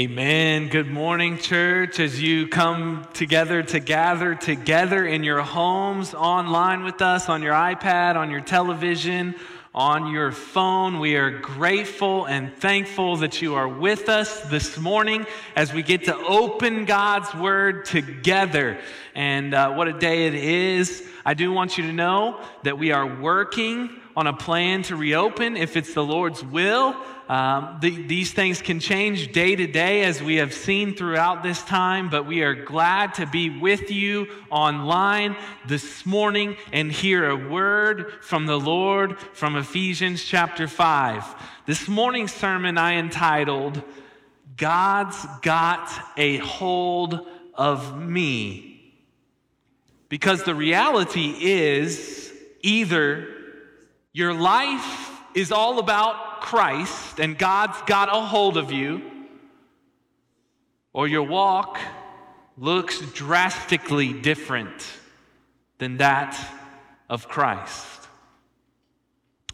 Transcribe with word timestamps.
Amen. 0.00 0.68
Good 0.68 0.90
morning, 0.90 1.36
church. 1.36 2.00
As 2.00 2.22
you 2.22 2.48
come 2.48 3.06
together 3.12 3.62
to 3.64 3.80
gather 3.80 4.34
together 4.34 5.06
in 5.06 5.22
your 5.22 5.42
homes, 5.42 6.14
online 6.14 6.84
with 6.84 7.02
us, 7.02 7.28
on 7.28 7.42
your 7.42 7.52
iPad, 7.52 8.16
on 8.16 8.30
your 8.30 8.40
television, 8.40 9.34
on 9.74 10.10
your 10.10 10.32
phone, 10.32 11.00
we 11.00 11.16
are 11.16 11.30
grateful 11.30 12.24
and 12.24 12.50
thankful 12.56 13.18
that 13.18 13.42
you 13.42 13.56
are 13.56 13.68
with 13.68 14.08
us 14.08 14.40
this 14.48 14.78
morning 14.78 15.26
as 15.54 15.74
we 15.74 15.82
get 15.82 16.04
to 16.04 16.16
open 16.16 16.86
God's 16.86 17.34
Word 17.34 17.84
together. 17.84 18.78
And 19.14 19.52
uh, 19.52 19.74
what 19.74 19.86
a 19.86 19.92
day 19.92 20.26
it 20.28 20.34
is. 20.34 21.06
I 21.26 21.34
do 21.34 21.52
want 21.52 21.76
you 21.76 21.84
to 21.84 21.92
know 21.92 22.40
that 22.62 22.78
we 22.78 22.90
are 22.92 23.20
working 23.20 23.90
on 24.16 24.26
a 24.26 24.32
plan 24.32 24.82
to 24.84 24.96
reopen 24.96 25.58
if 25.58 25.76
it's 25.76 25.92
the 25.92 26.02
Lord's 26.02 26.42
will. 26.42 26.96
Um, 27.30 27.78
the, 27.80 27.90
these 27.90 28.32
things 28.32 28.60
can 28.60 28.80
change 28.80 29.30
day 29.30 29.54
to 29.54 29.68
day 29.68 30.02
as 30.02 30.20
we 30.20 30.36
have 30.36 30.52
seen 30.52 30.96
throughout 30.96 31.44
this 31.44 31.62
time, 31.62 32.10
but 32.10 32.26
we 32.26 32.42
are 32.42 32.56
glad 32.56 33.14
to 33.14 33.26
be 33.26 33.56
with 33.56 33.88
you 33.88 34.26
online 34.50 35.36
this 35.64 36.04
morning 36.04 36.56
and 36.72 36.90
hear 36.90 37.30
a 37.30 37.36
word 37.36 38.14
from 38.20 38.46
the 38.46 38.58
Lord 38.58 39.16
from 39.32 39.54
Ephesians 39.54 40.24
chapter 40.24 40.66
5. 40.66 41.24
This 41.66 41.86
morning's 41.86 42.32
sermon 42.32 42.76
I 42.76 42.94
entitled, 42.94 43.80
God's 44.56 45.24
Got 45.40 45.88
a 46.16 46.38
Hold 46.38 47.28
of 47.54 47.96
Me. 47.96 48.92
Because 50.08 50.42
the 50.42 50.56
reality 50.56 51.32
is 51.38 52.32
either 52.62 53.28
your 54.12 54.34
life 54.34 55.12
is 55.32 55.52
all 55.52 55.78
about 55.78 56.29
Christ 56.40 57.20
and 57.20 57.36
God's 57.36 57.80
got 57.82 58.08
a 58.08 58.20
hold 58.20 58.56
of 58.56 58.72
you, 58.72 59.02
or 60.92 61.06
your 61.06 61.22
walk 61.22 61.78
looks 62.56 63.00
drastically 63.12 64.12
different 64.12 64.86
than 65.78 65.98
that 65.98 66.38
of 67.08 67.28
Christ. 67.28 67.99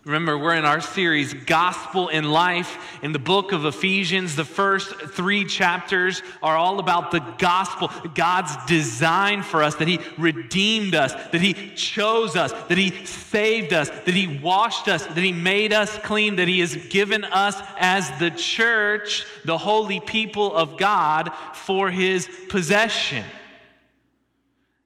Remember, 0.06 0.38
we're 0.38 0.54
in 0.54 0.64
our 0.64 0.80
series, 0.80 1.34
Gospel 1.34 2.06
in 2.10 2.30
Life, 2.30 2.78
in 3.02 3.10
the 3.10 3.18
book 3.18 3.50
of 3.50 3.64
Ephesians. 3.64 4.36
The 4.36 4.44
first 4.44 4.94
three 4.94 5.44
chapters 5.44 6.22
are 6.44 6.56
all 6.56 6.78
about 6.78 7.10
the 7.10 7.18
gospel, 7.38 7.90
God's 8.14 8.52
design 8.66 9.42
for 9.42 9.64
us, 9.64 9.74
that 9.74 9.88
He 9.88 9.98
redeemed 10.16 10.94
us, 10.94 11.12
that 11.32 11.40
He 11.40 11.72
chose 11.74 12.36
us, 12.36 12.52
that 12.68 12.78
He 12.78 13.04
saved 13.04 13.72
us, 13.72 13.90
that 13.90 14.14
He 14.14 14.38
washed 14.38 14.86
us, 14.86 15.04
that 15.06 15.16
He 15.16 15.32
made 15.32 15.72
us 15.72 15.98
clean, 15.98 16.36
that 16.36 16.46
He 16.46 16.60
has 16.60 16.76
given 16.76 17.24
us 17.24 17.60
as 17.76 18.08
the 18.20 18.30
church, 18.30 19.26
the 19.44 19.58
holy 19.58 19.98
people 19.98 20.54
of 20.54 20.78
God, 20.78 21.32
for 21.52 21.90
His 21.90 22.28
possession. 22.48 23.24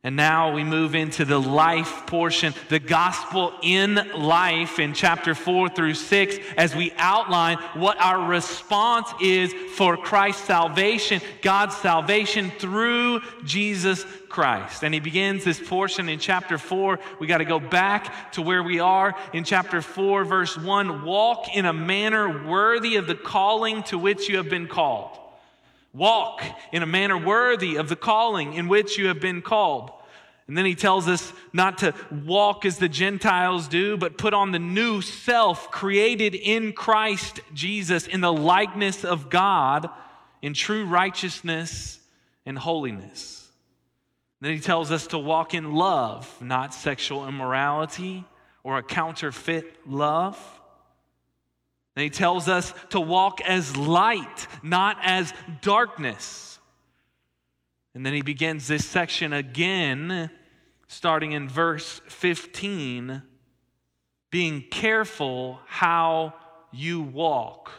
And 0.02 0.16
now 0.16 0.54
we 0.54 0.64
move 0.64 0.94
into 0.94 1.26
the 1.26 1.38
life 1.38 2.06
portion, 2.06 2.54
the 2.70 2.78
gospel 2.78 3.52
in 3.62 3.96
life 4.16 4.78
in 4.78 4.94
chapter 4.94 5.34
4 5.34 5.68
through 5.68 5.92
6, 5.92 6.38
as 6.56 6.74
we 6.74 6.90
outline 6.96 7.58
what 7.74 8.00
our 8.00 8.26
response 8.26 9.12
is 9.20 9.52
for 9.76 9.98
Christ's 9.98 10.46
salvation, 10.46 11.20
God's 11.42 11.76
salvation 11.76 12.50
through 12.58 13.20
Jesus 13.44 14.06
Christ. 14.30 14.84
And 14.84 14.94
he 14.94 15.00
begins 15.00 15.44
this 15.44 15.60
portion 15.60 16.08
in 16.08 16.18
chapter 16.18 16.56
4. 16.56 16.98
We 17.18 17.26
got 17.26 17.38
to 17.38 17.44
go 17.44 17.60
back 17.60 18.32
to 18.32 18.42
where 18.42 18.62
we 18.62 18.80
are 18.80 19.14
in 19.34 19.44
chapter 19.44 19.82
4, 19.82 20.24
verse 20.24 20.56
1. 20.56 21.04
Walk 21.04 21.54
in 21.54 21.66
a 21.66 21.74
manner 21.74 22.46
worthy 22.46 22.96
of 22.96 23.06
the 23.06 23.14
calling 23.14 23.82
to 23.82 23.98
which 23.98 24.30
you 24.30 24.38
have 24.38 24.48
been 24.48 24.66
called. 24.66 25.19
Walk 25.92 26.42
in 26.72 26.82
a 26.82 26.86
manner 26.86 27.18
worthy 27.18 27.76
of 27.76 27.88
the 27.88 27.96
calling 27.96 28.54
in 28.54 28.68
which 28.68 28.96
you 28.96 29.08
have 29.08 29.20
been 29.20 29.42
called. 29.42 29.90
And 30.46 30.58
then 30.58 30.64
he 30.64 30.74
tells 30.74 31.06
us 31.06 31.32
not 31.52 31.78
to 31.78 31.94
walk 32.10 32.64
as 32.64 32.78
the 32.78 32.88
Gentiles 32.88 33.68
do, 33.68 33.96
but 33.96 34.18
put 34.18 34.34
on 34.34 34.50
the 34.50 34.58
new 34.58 35.00
self 35.00 35.70
created 35.70 36.34
in 36.34 36.72
Christ 36.72 37.40
Jesus 37.54 38.08
in 38.08 38.20
the 38.20 38.32
likeness 38.32 39.04
of 39.04 39.30
God 39.30 39.88
in 40.42 40.54
true 40.54 40.86
righteousness 40.86 42.00
and 42.44 42.58
holiness. 42.58 43.48
Then 44.40 44.52
he 44.52 44.60
tells 44.60 44.90
us 44.90 45.06
to 45.08 45.18
walk 45.18 45.54
in 45.54 45.74
love, 45.74 46.34
not 46.40 46.74
sexual 46.74 47.28
immorality 47.28 48.24
or 48.64 48.78
a 48.78 48.82
counterfeit 48.82 49.86
love. 49.86 50.59
And 52.00 52.04
he 52.04 52.08
tells 52.08 52.48
us 52.48 52.72
to 52.88 52.98
walk 52.98 53.42
as 53.42 53.76
light, 53.76 54.46
not 54.62 54.96
as 55.02 55.34
darkness. 55.60 56.58
And 57.92 58.06
then 58.06 58.14
he 58.14 58.22
begins 58.22 58.66
this 58.66 58.86
section 58.86 59.34
again, 59.34 60.30
starting 60.88 61.32
in 61.32 61.46
verse 61.46 62.00
15, 62.06 63.20
being 64.30 64.64
careful 64.70 65.60
how 65.66 66.32
you 66.72 67.02
walk. 67.02 67.70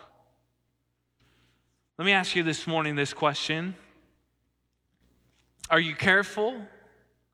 Let 1.98 2.06
me 2.06 2.12
ask 2.12 2.36
you 2.36 2.44
this 2.44 2.68
morning 2.68 2.96
this 2.96 3.16
question 3.16 3.74
Are 5.68 5.80
you 5.80 5.96
careful 5.96 6.62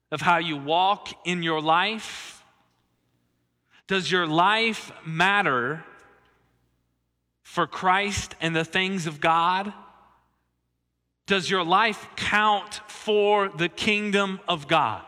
of 0.10 0.22
how 0.22 0.38
you 0.38 0.56
walk 0.56 1.10
in 1.26 1.44
your 1.44 1.60
life? 1.60 2.46
Does 3.88 4.10
your 4.10 4.26
life 4.26 4.94
matter 5.06 5.84
for 7.48 7.66
Christ 7.66 8.36
and 8.42 8.54
the 8.54 8.66
things 8.66 9.08
of 9.08 9.22
God? 9.22 9.72
Does 11.28 11.50
your 11.50 11.64
life 11.64 12.06
count 12.18 12.82
for 12.88 13.48
the 13.48 13.70
kingdom 13.70 14.42
of 14.50 14.68
God? 14.68 15.02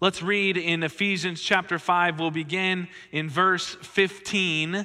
Let's 0.00 0.22
read 0.22 0.56
in 0.56 0.82
Ephesians 0.82 1.40
chapter 1.40 1.78
5. 1.78 2.18
We'll 2.18 2.32
begin 2.32 2.88
in 3.12 3.30
verse 3.30 3.76
15. 3.76 4.84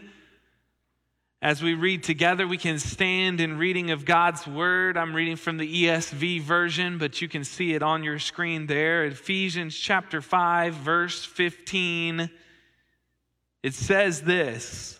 As 1.41 1.63
we 1.63 1.73
read 1.73 2.03
together, 2.03 2.47
we 2.47 2.57
can 2.57 2.77
stand 2.77 3.41
in 3.41 3.57
reading 3.57 3.89
of 3.89 4.05
God's 4.05 4.45
word. 4.45 4.97
I'm 4.97 5.15
reading 5.15 5.37
from 5.37 5.57
the 5.57 5.85
ESV 5.85 6.41
version, 6.41 6.99
but 6.99 7.23
you 7.23 7.27
can 7.27 7.43
see 7.43 7.73
it 7.73 7.81
on 7.81 8.03
your 8.03 8.19
screen 8.19 8.67
there. 8.67 9.05
Ephesians 9.05 9.75
chapter 9.75 10.21
5, 10.21 10.75
verse 10.75 11.25
15. 11.25 12.29
It 13.63 13.73
says 13.73 14.21
this 14.21 14.99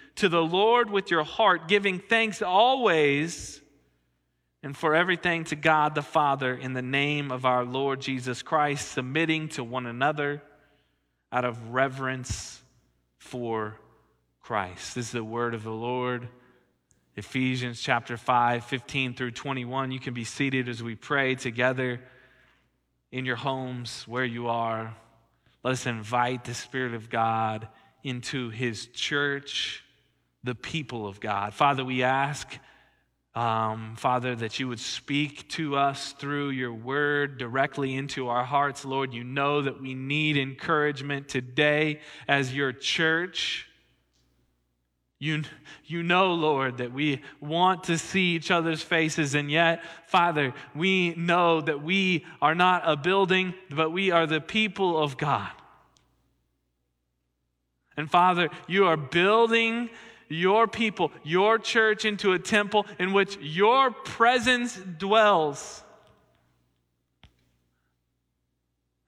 to 0.21 0.29
the 0.29 0.39
Lord 0.39 0.91
with 0.91 1.09
your 1.09 1.23
heart, 1.23 1.67
giving 1.67 1.97
thanks 1.97 2.43
always 2.43 3.59
and 4.61 4.77
for 4.77 4.93
everything 4.93 5.45
to 5.45 5.55
God 5.55 5.95
the 5.95 6.03
Father 6.03 6.53
in 6.53 6.73
the 6.73 6.81
name 6.83 7.31
of 7.31 7.43
our 7.43 7.65
Lord 7.65 8.01
Jesus 8.01 8.43
Christ, 8.43 8.91
submitting 8.91 9.49
to 9.49 9.63
one 9.63 9.87
another 9.87 10.43
out 11.31 11.43
of 11.43 11.69
reverence 11.69 12.61
for 13.17 13.79
Christ. 14.43 14.93
This 14.93 15.07
is 15.07 15.11
the 15.11 15.23
word 15.23 15.55
of 15.55 15.63
the 15.63 15.71
Lord. 15.71 16.27
Ephesians 17.15 17.81
chapter 17.81 18.15
5, 18.15 18.63
15 18.63 19.15
through 19.15 19.31
21. 19.31 19.91
You 19.91 19.99
can 19.99 20.13
be 20.13 20.23
seated 20.23 20.69
as 20.69 20.83
we 20.83 20.93
pray 20.93 21.33
together 21.33 21.99
in 23.11 23.25
your 23.25 23.37
homes, 23.37 24.03
where 24.07 24.23
you 24.23 24.49
are. 24.49 24.95
Let 25.63 25.71
us 25.71 25.87
invite 25.87 26.43
the 26.43 26.53
Spirit 26.53 26.93
of 26.93 27.09
God 27.09 27.67
into 28.03 28.51
His 28.51 28.85
church 28.85 29.83
the 30.43 30.55
people 30.55 31.07
of 31.07 31.19
God. 31.19 31.53
Father, 31.53 31.85
we 31.85 32.03
ask, 32.03 32.47
um, 33.35 33.95
Father, 33.95 34.35
that 34.35 34.59
you 34.59 34.67
would 34.67 34.79
speak 34.79 35.47
to 35.49 35.75
us 35.75 36.13
through 36.13 36.49
your 36.49 36.73
word 36.73 37.37
directly 37.37 37.95
into 37.95 38.27
our 38.27 38.43
hearts. 38.43 38.83
Lord, 38.83 39.13
you 39.13 39.23
know 39.23 39.61
that 39.61 39.81
we 39.81 39.93
need 39.93 40.37
encouragement 40.37 41.29
today 41.29 41.99
as 42.27 42.53
your 42.53 42.73
church. 42.73 43.67
You, 45.19 45.43
you 45.85 46.01
know, 46.01 46.33
Lord, 46.33 46.77
that 46.79 46.91
we 46.91 47.21
want 47.39 47.83
to 47.85 47.97
see 47.99 48.35
each 48.35 48.49
other's 48.49 48.81
faces, 48.81 49.35
and 49.35 49.51
yet, 49.51 49.83
Father, 50.07 50.53
we 50.75 51.13
know 51.13 51.61
that 51.61 51.83
we 51.83 52.25
are 52.41 52.55
not 52.55 52.81
a 52.85 52.97
building, 52.97 53.53
but 53.69 53.91
we 53.91 54.09
are 54.09 54.25
the 54.25 54.41
people 54.41 54.97
of 54.97 55.17
God. 55.17 55.51
And 57.95 58.09
Father, 58.09 58.49
you 58.67 58.85
are 58.87 58.97
building 58.97 59.91
your 60.31 60.67
people, 60.67 61.11
your 61.23 61.59
church 61.59 62.05
into 62.05 62.33
a 62.33 62.39
temple 62.39 62.85
in 62.97 63.13
which 63.13 63.37
your 63.41 63.91
presence 63.91 64.79
dwells. 64.97 65.83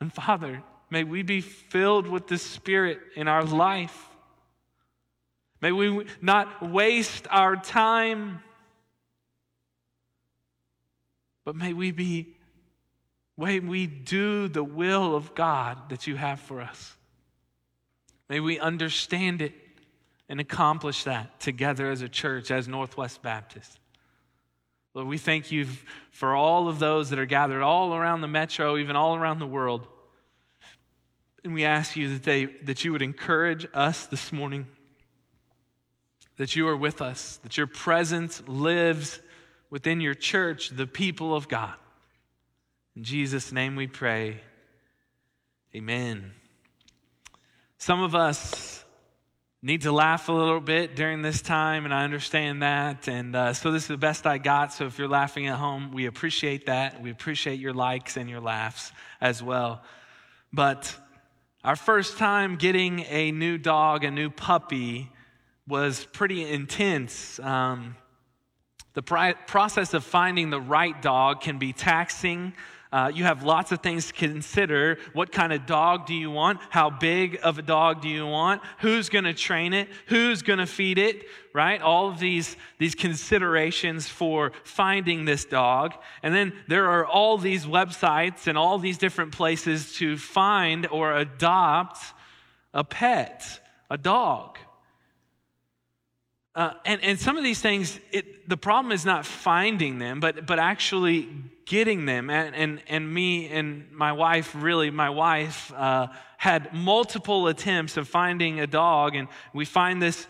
And 0.02 0.14
Father, 0.14 0.62
may 0.90 1.06
we 1.06 1.24
be 1.24 1.40
filled 1.40 2.08
with 2.08 2.28
the 2.28 2.38
Spirit 2.38 3.00
in 3.16 3.28
our 3.28 3.44
life. 3.44 4.10
May 5.62 5.72
we 5.72 6.06
not 6.22 6.70
waste 6.70 7.26
our 7.30 7.56
time, 7.56 8.42
but 11.46 11.56
may 11.56 11.72
we 11.72 11.92
be, 11.92 12.36
may 13.38 13.62
we 13.62 13.88
do 13.88 14.50
the 14.50 14.64
will 14.64 15.16
of 15.16 15.34
God 15.34 15.90
that 15.90 16.06
you 16.06 16.18
have 16.18 16.42
for 16.42 16.60
us. 16.60 16.98
May 18.28 18.42
we 18.42 18.60
understand 18.60 19.42
it 19.42 19.54
and 20.30 20.40
accomplish 20.40 21.04
that 21.04 21.40
together 21.40 21.92
as 21.92 22.02
a 22.02 22.10
church, 22.10 22.52
as 22.52 22.68
Northwest 22.68 23.22
Baptist. 23.22 23.80
Lord, 24.94 25.08
we 25.08 25.18
thank 25.18 25.52
you 25.52 25.68
for 26.12 26.36
all 26.36 26.68
of 26.68 26.80
those 26.80 27.10
that 27.10 27.20
are 27.20 27.26
gathered 27.26 27.62
all 27.62 27.96
around 27.96 28.22
the 28.22 28.28
metro, 28.28 28.78
even 28.78 28.96
all 28.96 29.16
around 29.16 29.40
the 29.40 29.48
world. 29.48 29.88
And 31.44 31.54
we 31.54 31.66
ask 31.66 31.96
you 31.96 32.14
that, 32.14 32.24
they, 32.24 32.46
that 32.46 32.86
you 32.86 32.92
would 32.92 33.02
encourage 33.02 33.68
us 33.74 34.06
this 34.06 34.32
morning, 34.32 34.68
that 36.38 36.56
you 36.56 36.68
are 36.68 36.78
with 36.78 37.02
us, 37.02 37.38
that 37.44 37.58
your 37.58 37.68
presence 37.68 38.42
lives 38.48 39.20
within 39.70 40.00
your 40.00 40.14
church, 40.14 40.70
the 40.70 40.88
people 40.88 41.36
of 41.36 41.48
God. 41.48 41.74
In 42.96 43.04
Jesus' 43.04 43.52
name 43.52 43.76
we 43.76 43.88
pray. 43.88 44.40
Amen. 45.76 46.32
Some 47.80 48.02
of 48.04 48.14
us 48.14 48.83
need 49.64 49.84
to 49.84 49.94
laugh 49.94 50.28
a 50.28 50.32
little 50.34 50.60
bit 50.60 50.94
during 50.94 51.22
this 51.22 51.42
time, 51.42 51.86
and 51.86 51.94
I 51.94 52.04
understand 52.04 52.62
that. 52.62 53.08
And 53.08 53.34
uh, 53.34 53.54
so 53.54 53.72
this 53.72 53.84
is 53.84 53.88
the 53.88 53.98
best 53.98 54.28
I 54.28 54.38
got. 54.38 54.74
So 54.74 54.86
if 54.86 55.00
you're 55.00 55.08
laughing 55.08 55.48
at 55.48 55.58
home, 55.58 55.94
we 55.94 56.06
appreciate 56.06 56.66
that. 56.66 57.02
We 57.02 57.10
appreciate 57.12 57.62
your 57.62 57.74
likes 57.74 58.18
and 58.18 58.30
your 58.30 58.42
laughs 58.42 58.92
as 59.22 59.42
well. 59.42 59.82
But 60.52 60.94
our 61.64 61.78
first 61.78 62.18
time 62.18 62.58
getting 62.58 63.06
a 63.08 63.32
new 63.32 63.58
dog, 63.58 64.04
a 64.04 64.12
new 64.12 64.30
puppy, 64.30 65.10
was 65.66 66.06
pretty 66.12 66.46
intense. 66.46 67.40
Um, 67.40 67.96
the 68.96 69.02
pri- 69.02 69.34
process 69.34 69.94
of 69.94 70.04
finding 70.04 70.50
the 70.50 70.60
right 70.60 71.02
dog 71.02 71.40
can 71.40 71.58
be 71.58 71.72
taxing. 71.72 72.54
Uh, 72.94 73.12
you 73.12 73.24
have 73.24 73.42
lots 73.42 73.72
of 73.72 73.80
things 73.82 74.06
to 74.06 74.14
consider. 74.14 75.00
What 75.14 75.32
kind 75.32 75.52
of 75.52 75.66
dog 75.66 76.06
do 76.06 76.14
you 76.14 76.30
want? 76.30 76.60
How 76.70 76.92
big 76.92 77.40
of 77.42 77.58
a 77.58 77.64
dog 77.64 78.04
do 78.04 78.08
you 78.08 78.28
want? 78.28 78.62
Who's 78.82 79.10
going 79.10 79.24
to 79.24 79.34
train 79.34 79.74
it? 79.74 79.90
Who's 80.06 80.44
going 80.44 80.60
to 80.60 80.68
feed 80.68 81.00
it? 81.00 81.26
Right? 81.56 81.82
All 81.82 82.08
of 82.08 82.20
these, 82.20 82.56
these 82.78 82.94
considerations 82.94 84.08
for 84.08 84.52
finding 84.64 85.26
this 85.26 85.44
dog. 85.44 85.96
And 86.22 86.36
then 86.36 86.54
there 86.68 86.88
are 86.88 87.04
all 87.04 87.40
these 87.40 87.66
websites 87.66 88.46
and 88.46 88.60
all 88.60 88.78
these 88.78 89.00
different 89.00 89.32
places 89.32 89.96
to 89.96 90.16
find 90.16 90.86
or 90.86 91.16
adopt 91.16 91.98
a 92.76 92.84
pet, 92.84 93.60
a 93.90 93.98
dog. 93.98 94.60
Uh, 96.56 96.74
and, 96.86 97.04
and 97.04 97.20
some 97.20 97.36
of 97.38 97.44
these 97.44 97.62
things, 97.62 98.00
it, 98.12 98.48
the 98.48 98.58
problem 98.58 98.92
is 98.92 99.06
not 99.06 99.26
finding 99.26 99.98
them, 99.98 100.20
but, 100.20 100.46
but 100.46 100.60
actually 100.60 101.28
getting 101.66 102.06
them. 102.06 102.30
And, 102.30 102.56
and, 102.56 102.82
and 102.88 103.12
me 103.12 103.48
and 103.48 103.92
my 103.92 104.12
wife, 104.12 104.54
really, 104.56 104.92
my 104.92 105.10
wife, 105.10 105.74
uh, 105.76 106.08
had 106.38 106.74
multiple 106.74 107.48
attempts 107.48 107.98
of 107.98 108.08
finding 108.08 108.60
a 108.60 108.68
dog. 108.68 109.16
And 109.16 109.28
we 109.54 109.66
find 109.66 110.02
this 110.02 110.28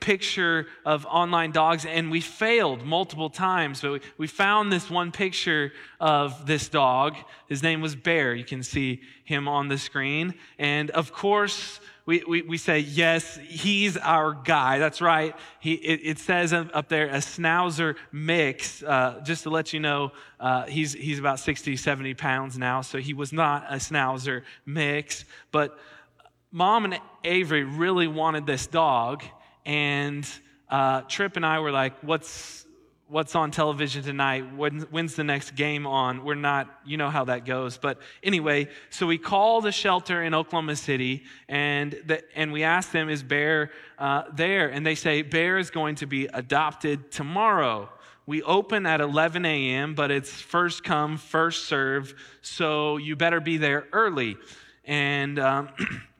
picture 0.00 0.66
of 0.84 1.04
online 1.06 1.50
dogs, 1.50 1.84
and 1.84 2.10
we 2.10 2.20
failed 2.20 2.84
multiple 2.84 3.28
times. 3.28 3.80
But 3.80 3.92
we, 3.92 4.00
we 4.16 4.26
found 4.28 4.72
this 4.72 4.88
one 4.88 5.12
picture 5.12 5.72
of 6.00 6.46
this 6.46 6.68
dog. 6.68 7.16
His 7.48 7.62
name 7.62 7.82
was 7.82 7.96
Bear. 7.96 8.34
You 8.34 8.44
can 8.44 8.62
see 8.62 9.02
him 9.24 9.48
on 9.48 9.68
the 9.68 9.76
screen. 9.76 10.34
And 10.58 10.90
of 10.92 11.12
course, 11.12 11.80
we, 12.06 12.22
we, 12.26 12.42
we 12.42 12.56
say, 12.56 12.78
yes, 12.78 13.36
he's 13.48 13.96
our 13.96 14.32
guy. 14.32 14.78
That's 14.78 15.00
right. 15.00 15.34
He, 15.58 15.72
it, 15.74 16.00
it 16.04 16.18
says 16.20 16.52
up 16.52 16.88
there, 16.88 17.08
a 17.08 17.16
schnauzer 17.16 17.96
mix. 18.12 18.80
Uh, 18.80 19.20
just 19.24 19.42
to 19.42 19.50
let 19.50 19.72
you 19.72 19.80
know, 19.80 20.12
uh, 20.38 20.66
he's, 20.66 20.92
he's 20.92 21.18
about 21.18 21.40
60, 21.40 21.76
70 21.76 22.14
pounds 22.14 22.56
now, 22.56 22.80
so 22.80 22.98
he 22.98 23.12
was 23.12 23.32
not 23.32 23.66
a 23.68 23.76
schnauzer 23.76 24.42
mix. 24.64 25.24
But 25.50 25.76
mom 26.52 26.84
and 26.84 27.00
Avery 27.24 27.64
really 27.64 28.06
wanted 28.06 28.46
this 28.46 28.68
dog, 28.68 29.24
and 29.64 30.24
uh, 30.70 31.00
Trip 31.02 31.34
and 31.34 31.44
I 31.44 31.58
were 31.58 31.72
like, 31.72 32.00
what's, 32.04 32.65
what's 33.08 33.34
on 33.36 33.50
television 33.50 34.02
tonight? 34.02 34.54
When, 34.54 34.80
when's 34.90 35.14
the 35.14 35.24
next 35.24 35.54
game 35.54 35.86
on? 35.86 36.24
We're 36.24 36.34
not, 36.34 36.68
you 36.84 36.96
know 36.96 37.08
how 37.08 37.24
that 37.26 37.44
goes. 37.44 37.78
But 37.78 37.98
anyway, 38.22 38.68
so 38.90 39.06
we 39.06 39.18
call 39.18 39.60
the 39.60 39.72
shelter 39.72 40.22
in 40.22 40.34
Oklahoma 40.34 40.76
City 40.76 41.24
and, 41.48 41.92
the, 42.06 42.22
and 42.34 42.52
we 42.52 42.64
ask 42.64 42.90
them, 42.90 43.08
is 43.08 43.22
Bear 43.22 43.70
uh, 43.98 44.24
there? 44.34 44.68
And 44.68 44.84
they 44.84 44.96
say, 44.96 45.22
Bear 45.22 45.58
is 45.58 45.70
going 45.70 45.96
to 45.96 46.06
be 46.06 46.26
adopted 46.26 47.12
tomorrow. 47.12 47.88
We 48.26 48.42
open 48.42 48.86
at 48.86 49.00
11 49.00 49.44
a.m., 49.44 49.94
but 49.94 50.10
it's 50.10 50.32
first 50.32 50.82
come, 50.82 51.16
first 51.16 51.66
serve, 51.66 52.12
so 52.42 52.96
you 52.96 53.14
better 53.14 53.38
be 53.38 53.56
there 53.56 53.86
early. 53.92 54.36
And 54.84 55.38
um, 55.38 55.68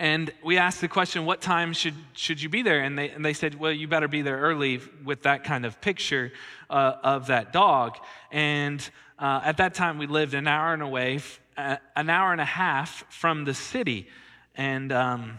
And 0.00 0.32
we 0.42 0.56
asked 0.56 0.80
the 0.80 0.88
question, 0.88 1.26
what 1.26 1.42
time 1.42 1.74
should, 1.74 1.94
should 2.14 2.40
you 2.40 2.48
be 2.48 2.62
there? 2.62 2.80
And 2.80 2.98
they, 2.98 3.10
and 3.10 3.22
they 3.22 3.34
said, 3.34 3.60
well, 3.60 3.70
you 3.70 3.86
better 3.86 4.08
be 4.08 4.22
there 4.22 4.38
early 4.38 4.80
with 5.04 5.24
that 5.24 5.44
kind 5.44 5.66
of 5.66 5.78
picture 5.82 6.32
uh, 6.70 6.94
of 7.02 7.26
that 7.26 7.52
dog. 7.52 7.98
And 8.32 8.80
uh, 9.18 9.42
at 9.44 9.58
that 9.58 9.74
time, 9.74 9.98
we 9.98 10.06
lived 10.06 10.32
an 10.32 10.48
hour 10.48 10.72
and 10.72 10.82
away, 10.82 11.20
uh, 11.58 11.76
an 11.96 12.08
hour 12.08 12.32
and 12.32 12.40
a 12.40 12.46
half 12.46 13.04
from 13.10 13.44
the 13.44 13.52
city. 13.52 14.08
And 14.54 14.90
um, 14.90 15.38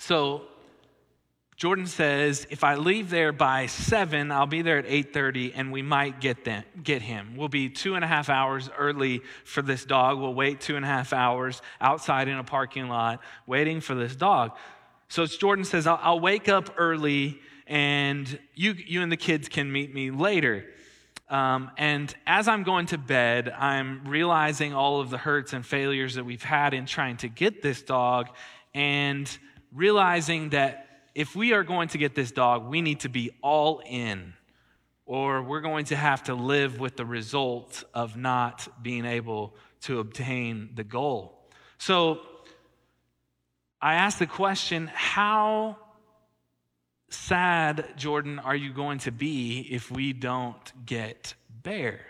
so 0.00 0.42
Jordan 1.56 1.86
says, 1.86 2.48
if 2.50 2.64
I 2.64 2.74
leave 2.74 3.10
there 3.10 3.30
by 3.30 3.66
seven, 3.66 4.32
I'll 4.32 4.46
be 4.46 4.62
there 4.62 4.78
at 4.78 4.86
8:30, 4.86 5.52
and 5.54 5.70
we 5.70 5.82
might 5.82 6.20
get 6.20 6.44
them, 6.44 6.64
get 6.82 7.00
him. 7.00 7.36
We'll 7.36 7.48
be 7.48 7.68
two 7.68 7.94
and 7.94 8.04
a 8.04 8.08
half 8.08 8.28
hours 8.28 8.68
early 8.76 9.22
for 9.44 9.62
this 9.62 9.84
dog. 9.84 10.18
We'll 10.18 10.34
wait 10.34 10.60
two 10.60 10.74
and 10.74 10.84
a 10.84 10.88
half 10.88 11.12
hours 11.12 11.62
outside 11.80 12.26
in 12.26 12.38
a 12.38 12.44
parking 12.44 12.88
lot 12.88 13.20
waiting 13.46 13.80
for 13.80 13.94
this 13.94 14.16
dog. 14.16 14.56
So 15.08 15.26
Jordan 15.26 15.64
says, 15.64 15.86
I'll, 15.86 16.00
I'll 16.02 16.20
wake 16.20 16.48
up 16.48 16.74
early, 16.76 17.38
and 17.68 18.38
you, 18.54 18.72
you 18.72 19.02
and 19.02 19.12
the 19.12 19.16
kids 19.16 19.48
can 19.48 19.70
meet 19.70 19.94
me 19.94 20.10
later. 20.10 20.64
Um, 21.30 21.70
and 21.78 22.12
as 22.26 22.48
I'm 22.48 22.64
going 22.64 22.86
to 22.86 22.98
bed, 22.98 23.48
I'm 23.48 24.06
realizing 24.06 24.74
all 24.74 25.00
of 25.00 25.08
the 25.08 25.18
hurts 25.18 25.52
and 25.52 25.64
failures 25.64 26.16
that 26.16 26.24
we've 26.24 26.42
had 26.42 26.74
in 26.74 26.84
trying 26.84 27.16
to 27.18 27.28
get 27.28 27.62
this 27.62 27.80
dog, 27.82 28.28
and 28.74 29.30
realizing 29.72 30.50
that 30.50 30.83
if 31.14 31.36
we 31.36 31.52
are 31.52 31.62
going 31.62 31.88
to 31.88 31.98
get 31.98 32.14
this 32.14 32.32
dog, 32.32 32.66
we 32.66 32.82
need 32.82 33.00
to 33.00 33.08
be 33.08 33.30
all 33.42 33.80
in, 33.86 34.34
or 35.06 35.42
we're 35.42 35.60
going 35.60 35.84
to 35.86 35.96
have 35.96 36.24
to 36.24 36.34
live 36.34 36.80
with 36.80 36.96
the 36.96 37.04
result 37.04 37.84
of 37.94 38.16
not 38.16 38.66
being 38.82 39.04
able 39.04 39.54
to 39.82 40.00
obtain 40.00 40.70
the 40.74 40.84
goal. 40.84 41.48
So 41.78 42.20
I 43.80 43.94
asked 43.94 44.18
the 44.18 44.26
question 44.26 44.90
how 44.92 45.76
sad, 47.10 47.94
Jordan, 47.96 48.38
are 48.38 48.56
you 48.56 48.72
going 48.72 48.98
to 49.00 49.12
be 49.12 49.60
if 49.70 49.90
we 49.90 50.12
don't 50.12 50.86
get 50.86 51.34
Bear? 51.62 52.00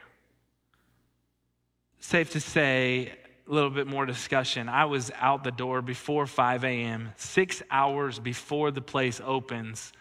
Safe 1.99 2.33
to 2.33 2.41
say, 2.41 3.13
a 3.47 3.53
little 3.53 3.71
bit 3.71 3.87
more 3.87 4.07
discussion. 4.07 4.69
I 4.69 4.87
was 4.87 5.11
out 5.17 5.45
the 5.45 5.51
door 5.51 5.83
before 5.83 6.27
5 6.27 6.65
a.m., 6.65 7.13
six 7.17 7.63
hours 7.71 8.19
before 8.19 8.71
the 8.71 8.81
place 8.81 9.21
opens, 9.25 9.93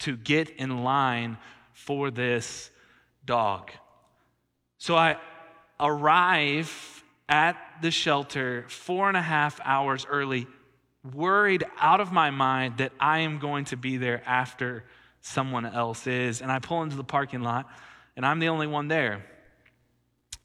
to 0.00 0.16
get 0.16 0.50
in 0.50 0.82
line 0.82 1.38
for 1.72 2.10
this 2.10 2.70
dog. 3.24 3.70
So 4.78 4.96
I 4.96 5.16
arrive 5.78 7.04
at 7.28 7.56
the 7.82 7.90
shelter 7.90 8.64
four 8.68 9.08
and 9.08 9.16
a 9.16 9.22
half 9.22 9.60
hours 9.64 10.06
early, 10.08 10.46
worried 11.14 11.64
out 11.78 12.00
of 12.00 12.10
my 12.10 12.30
mind 12.30 12.78
that 12.78 12.92
I 12.98 13.20
am 13.20 13.38
going 13.38 13.66
to 13.66 13.76
be 13.76 13.96
there 13.96 14.22
after 14.26 14.84
someone 15.20 15.66
else 15.66 16.06
is. 16.06 16.40
And 16.40 16.50
I 16.50 16.58
pull 16.58 16.82
into 16.82 16.96
the 16.96 17.04
parking 17.04 17.42
lot, 17.42 17.68
and 18.16 18.24
I'm 18.26 18.38
the 18.38 18.48
only 18.48 18.66
one 18.66 18.88
there. 18.88 19.24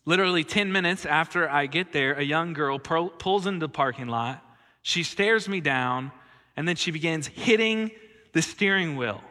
Literally 0.05 0.43
10 0.43 0.71
minutes 0.71 1.05
after 1.05 1.49
I 1.49 1.65
get 1.65 1.93
there, 1.93 2.13
a 2.13 2.23
young 2.23 2.53
girl 2.53 2.77
pulls 2.77 3.47
into 3.47 3.59
the 3.59 3.69
parking 3.69 4.07
lot. 4.07 4.43
She 4.81 5.03
stares 5.03 5.47
me 5.47 5.61
down, 5.61 6.11
and 6.57 6.67
then 6.67 6.75
she 6.75 6.91
begins 6.91 7.27
hitting 7.27 7.91
the 8.33 8.41
steering 8.41 8.97
wheel 8.97 9.21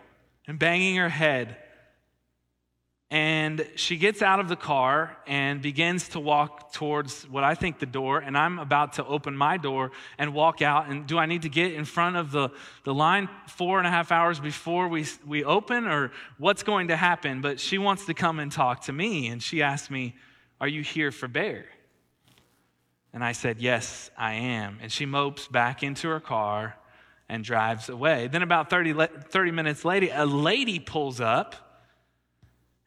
and 0.46 0.58
banging 0.58 0.96
her 0.96 1.10
head. 1.10 1.58
And 3.10 3.68
she 3.74 3.98
gets 3.98 4.22
out 4.22 4.40
of 4.40 4.48
the 4.48 4.56
car 4.56 5.18
and 5.26 5.60
begins 5.60 6.08
to 6.10 6.20
walk 6.20 6.72
towards 6.72 7.28
what 7.28 7.44
I 7.44 7.54
think 7.54 7.78
the 7.78 7.84
door. 7.84 8.20
And 8.20 8.38
I'm 8.38 8.58
about 8.58 8.94
to 8.94 9.04
open 9.04 9.36
my 9.36 9.58
door 9.58 9.92
and 10.16 10.32
walk 10.32 10.62
out. 10.62 10.88
And 10.88 11.06
do 11.06 11.18
I 11.18 11.26
need 11.26 11.42
to 11.42 11.50
get 11.50 11.74
in 11.74 11.84
front 11.84 12.16
of 12.16 12.32
the, 12.32 12.48
the 12.84 12.94
line 12.94 13.28
four 13.48 13.76
and 13.76 13.86
a 13.86 13.90
half 13.90 14.10
hours 14.10 14.40
before 14.40 14.88
we, 14.88 15.04
we 15.26 15.44
open, 15.44 15.86
or 15.86 16.10
what's 16.38 16.62
going 16.62 16.88
to 16.88 16.96
happen? 16.96 17.42
But 17.42 17.60
she 17.60 17.76
wants 17.76 18.06
to 18.06 18.14
come 18.14 18.38
and 18.38 18.50
talk 18.50 18.84
to 18.84 18.94
me. 18.94 19.26
And 19.26 19.42
she 19.42 19.60
asked 19.60 19.90
me, 19.90 20.14
Are 20.62 20.69
you 20.69 20.83
here 20.83 21.11
for 21.11 21.26
Bear? 21.26 21.66
And 23.12 23.25
I 23.25 23.33
said, 23.33 23.61
Yes, 23.61 24.11
I 24.16 24.35
am. 24.35 24.78
And 24.81 24.92
she 24.92 25.04
mopes 25.04 25.49
back 25.49 25.83
into 25.83 26.09
her 26.09 26.21
car 26.21 26.76
and 27.28 27.42
drives 27.42 27.88
away. 27.88 28.28
Then, 28.28 28.42
about 28.42 28.71
30, 28.71 28.95
30 29.28 29.50
minutes 29.50 29.85
later, 29.85 30.09
a 30.14 30.25
lady 30.25 30.78
pulls 30.78 31.21
up 31.21 31.57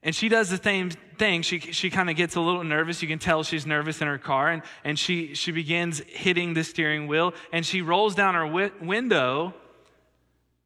and 0.01 0.15
she 0.15 0.29
does 0.29 0.49
the 0.49 0.57
same 0.57 0.91
thing. 0.91 1.41
She, 1.41 1.59
she 1.59 1.89
kind 1.89 2.09
of 2.09 2.15
gets 2.15 2.35
a 2.35 2.39
little 2.39 2.63
nervous. 2.63 3.01
You 3.01 3.07
can 3.07 3.19
tell 3.19 3.43
she's 3.43 3.65
nervous 3.65 4.01
in 4.01 4.07
her 4.07 4.19
car. 4.19 4.51
And, 4.51 4.61
and 4.83 4.97
she, 4.97 5.33
she 5.33 5.51
begins 5.51 5.99
hitting 6.07 6.53
the 6.53 6.63
steering 6.63 7.07
wheel. 7.07 7.33
And 7.51 7.65
she 7.65 7.81
rolls 7.81 8.15
down 8.15 8.35
her 8.35 8.45
wi- 8.45 8.71
window 8.79 9.53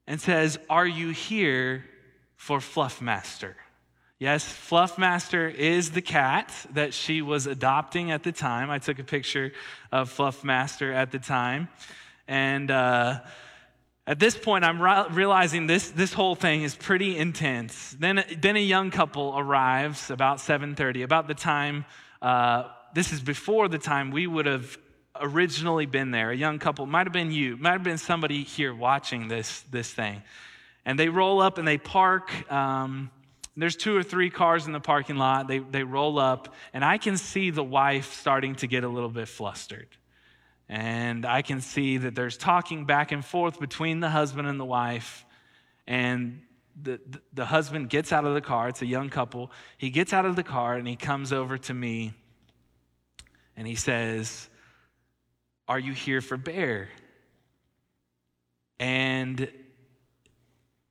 and 0.05 0.21
says, 0.21 0.59
Are 0.69 0.85
you 0.85 1.09
here 1.09 1.85
for 2.35 2.59
Fluffmaster? 2.59 3.55
Yes, 4.19 4.43
Fluffmaster 4.43 5.49
is 5.53 5.91
the 5.91 6.01
cat 6.01 6.53
that 6.73 6.93
she 6.93 7.21
was 7.21 7.47
adopting 7.47 8.11
at 8.11 8.21
the 8.21 8.33
time. 8.33 8.69
I 8.69 8.77
took 8.77 8.99
a 8.99 9.03
picture 9.05 9.53
of 9.93 10.13
Fluffmaster 10.13 10.93
at 10.93 11.11
the 11.11 11.19
time. 11.19 11.69
And, 12.27 12.69
uh, 12.69 13.21
at 14.05 14.19
this 14.19 14.37
point, 14.37 14.65
I'm 14.65 14.81
realizing 15.15 15.67
this, 15.67 15.91
this 15.91 16.11
whole 16.11 16.35
thing 16.35 16.63
is 16.63 16.75
pretty 16.75 17.17
intense. 17.17 17.95
Then, 17.97 18.25
then 18.37 18.57
a 18.57 18.61
young 18.61 18.91
couple 18.91 19.35
arrives 19.37 20.09
about 20.09 20.39
7:30, 20.41 21.03
about 21.03 21.27
the 21.27 21.33
time. 21.33 21.85
Uh, 22.21 22.63
this 22.93 23.13
is 23.13 23.21
before 23.21 23.69
the 23.69 23.77
time 23.77 24.11
we 24.11 24.27
would 24.27 24.47
have 24.47 24.77
originally 25.21 25.85
been 25.85 26.11
there. 26.11 26.31
A 26.31 26.35
young 26.35 26.59
couple 26.59 26.85
might 26.87 27.05
have 27.05 27.13
been 27.13 27.31
you, 27.31 27.55
might 27.55 27.73
have 27.73 27.83
been 27.83 27.99
somebody 27.99 28.43
here 28.43 28.73
watching 28.73 29.29
this 29.29 29.61
this 29.71 29.93
thing, 29.93 30.23
and 30.85 30.99
they 30.99 31.07
roll 31.07 31.39
up 31.39 31.57
and 31.57 31.65
they 31.65 31.77
park. 31.77 32.51
Um, 32.51 33.11
there's 33.61 33.75
two 33.75 33.95
or 33.95 34.03
three 34.03 34.29
cars 34.29 34.67
in 34.67 34.73
the 34.73 34.79
parking 34.79 35.17
lot. 35.17 35.47
They 35.47 35.59
they 35.59 35.83
roll 35.83 36.19
up, 36.19 36.53
and 36.73 36.83
I 36.83 36.97
can 36.97 37.17
see 37.17 37.49
the 37.49 37.63
wife 37.63 38.13
starting 38.13 38.55
to 38.55 38.67
get 38.67 38.83
a 38.83 38.89
little 38.89 39.09
bit 39.09 39.27
flustered. 39.27 39.87
And 40.69 41.25
I 41.25 41.41
can 41.41 41.61
see 41.61 41.97
that 41.97 42.13
there's 42.13 42.37
talking 42.37 42.85
back 42.85 43.11
and 43.11 43.25
forth 43.25 43.59
between 43.59 44.01
the 44.01 44.09
husband 44.09 44.47
and 44.47 44.59
the 44.59 44.65
wife. 44.65 45.25
And 45.87 46.43
the, 46.79 47.01
the, 47.09 47.21
the, 47.33 47.45
husband 47.45 47.89
gets 47.89 48.13
out 48.13 48.23
of 48.23 48.35
the 48.35 48.41
car. 48.41 48.69
It's 48.69 48.83
a 48.83 48.85
young 48.85 49.09
couple. 49.09 49.51
He 49.79 49.89
gets 49.89 50.13
out 50.13 50.25
of 50.25 50.35
the 50.35 50.43
car 50.43 50.75
and 50.75 50.87
he 50.87 50.95
comes 50.95 51.33
over 51.33 51.57
to 51.57 51.73
me 51.73 52.13
and 53.57 53.67
he 53.67 53.75
says, 53.75 54.47
Are 55.67 55.79
you 55.79 55.91
here 55.93 56.21
for 56.21 56.37
Bear? 56.37 56.89
And 58.79 59.49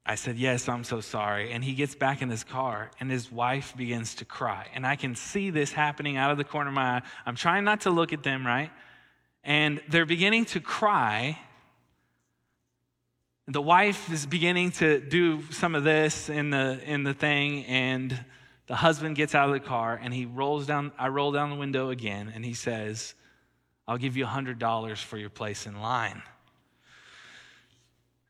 I 0.09 0.17
said, 0.17 0.37
Yes, 0.37 0.69
I'm 0.69 0.83
so 0.83 1.01
sorry. 1.01 1.53
And 1.53 1.63
he 1.63 1.75
gets 1.75 1.95
back 1.95 2.23
in 2.23 2.31
his 2.31 2.43
car, 2.43 2.91
and 2.99 3.11
his 3.11 3.31
wife 3.31 3.77
begins 3.77 4.17
to 4.17 4.25
cry. 4.25 4.67
And 4.75 4.85
I 4.85 4.97
can 4.97 5.15
see 5.15 5.51
this 5.51 5.71
happening 5.71 6.17
out 6.17 6.33
of 6.33 6.39
the 6.39 6.45
corner 6.45 6.71
of 6.71 6.75
my 6.75 6.97
eye. 6.97 7.03
I'm 7.25 7.37
trying 7.37 7.65
not 7.65 7.83
to 7.83 7.91
look 7.91 8.13
at 8.13 8.25
them, 8.25 8.45
right? 8.45 8.71
and 9.49 9.81
they're 9.89 10.07
beginning 10.07 10.45
to 10.45 10.61
cry. 10.61 11.39
The 13.47 13.63
wife 13.63 14.13
is 14.13 14.27
beginning 14.27 14.73
to 14.73 15.01
do 15.01 15.43
some 15.53 15.75
of 15.75 15.85
this 15.85 16.29
in 16.29 16.51
the, 16.51 16.79
in 16.85 17.03
the 17.03 17.15
thing, 17.15 17.65
and 17.65 18.19
the 18.67 18.77
husband 18.77 19.17
gets 19.17 19.35
out 19.35 19.49
of 19.49 19.55
the 19.55 19.67
car 19.67 19.99
and 20.01 20.13
he 20.13 20.27
rolls 20.27 20.67
down. 20.67 20.93
I 20.99 21.09
roll 21.09 21.33
down 21.33 21.49
the 21.49 21.57
window 21.57 21.89
again, 21.89 22.31
and 22.35 22.45
he 22.45 22.53
says, 22.53 23.15
I'll 23.87 23.97
give 23.97 24.19
you 24.19 24.27
$100 24.27 24.99
for 24.99 25.17
your 25.17 25.31
place 25.31 25.67
in 25.67 25.81
line. 25.81 26.23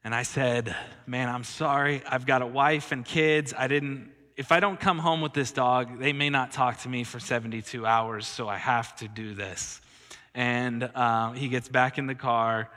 And 0.08 0.14
I 0.14 0.22
said, 0.22 0.74
Man, 1.06 1.28
I'm 1.28 1.44
sorry. 1.44 2.02
I've 2.08 2.24
got 2.24 2.40
a 2.40 2.46
wife 2.46 2.92
and 2.92 3.04
kids. 3.04 3.52
I 3.52 3.68
didn't, 3.68 4.10
if 4.38 4.52
I 4.52 4.58
don't 4.58 4.80
come 4.80 4.98
home 4.98 5.20
with 5.20 5.34
this 5.34 5.52
dog, 5.52 5.98
they 5.98 6.14
may 6.14 6.30
not 6.30 6.50
talk 6.50 6.78
to 6.78 6.88
me 6.88 7.04
for 7.04 7.20
72 7.20 7.84
hours, 7.84 8.26
so 8.26 8.48
I 8.48 8.56
have 8.56 8.96
to 8.96 9.08
do 9.08 9.34
this 9.34 9.82
and 10.34 10.84
um, 10.96 11.34
he 11.34 11.48
gets 11.48 11.68
back 11.68 11.98
in 11.98 12.06
the 12.06 12.14
car 12.14 12.70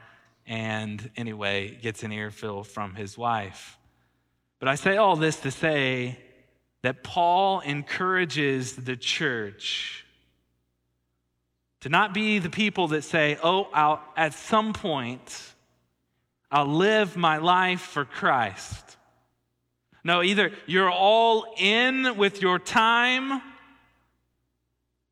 and 0.45 1.09
anyway 1.15 1.77
gets 1.81 2.03
an 2.03 2.11
earful 2.11 2.63
from 2.63 2.95
his 2.95 3.17
wife 3.17 3.77
but 4.59 4.67
i 4.67 4.73
say 4.73 4.97
all 4.97 5.15
this 5.15 5.39
to 5.41 5.51
say 5.51 6.17
that 6.81 7.03
paul 7.03 7.59
encourages 7.59 8.75
the 8.75 8.97
church 8.97 10.03
to 11.81 11.89
not 11.89 12.13
be 12.13 12.39
the 12.39 12.49
people 12.49 12.87
that 12.87 13.03
say 13.03 13.37
oh 13.43 13.67
I'll, 13.73 14.01
at 14.17 14.33
some 14.33 14.73
point 14.73 15.50
i'll 16.51 16.65
live 16.65 17.15
my 17.17 17.37
life 17.37 17.81
for 17.81 18.05
christ 18.05 18.97
no 20.03 20.21
either 20.21 20.51
you're 20.65 20.91
all 20.91 21.53
in 21.57 22.17
with 22.17 22.41
your 22.41 22.59
time 22.59 23.41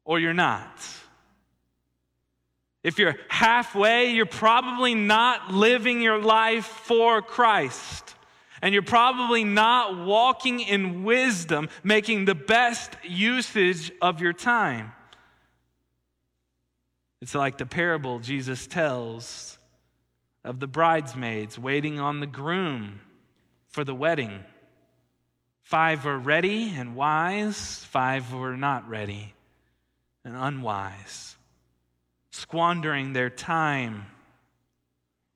or 0.05 0.19
you're 0.19 0.33
not 0.33 0.69
if 2.83 2.97
you're 2.97 3.17
halfway, 3.27 4.11
you're 4.11 4.25
probably 4.25 4.95
not 4.95 5.53
living 5.53 6.01
your 6.01 6.21
life 6.21 6.65
for 6.65 7.21
Christ. 7.21 8.15
And 8.61 8.73
you're 8.73 8.83
probably 8.83 9.43
not 9.43 10.05
walking 10.05 10.59
in 10.59 11.03
wisdom, 11.03 11.69
making 11.83 12.25
the 12.25 12.35
best 12.35 12.91
usage 13.03 13.91
of 14.01 14.21
your 14.21 14.33
time. 14.33 14.91
It's 17.21 17.35
like 17.35 17.57
the 17.57 17.65
parable 17.65 18.19
Jesus 18.19 18.65
tells 18.65 19.58
of 20.49 20.59
the 20.59 20.67
bridesmaids 20.67 21.59
waiting 21.59 21.99
on 21.99 22.19
the 22.19 22.25
groom 22.25 22.99
for 23.67 23.83
the 23.83 23.93
wedding. 23.93 24.43
Five 25.61 26.05
were 26.05 26.17
ready 26.17 26.73
and 26.75 26.95
wise, 26.95 27.85
five 27.85 28.33
were 28.33 28.57
not 28.57 28.89
ready 28.89 29.35
and 30.25 30.35
unwise 30.35 31.35
squandering 32.31 33.13
their 33.13 33.29
time 33.29 34.05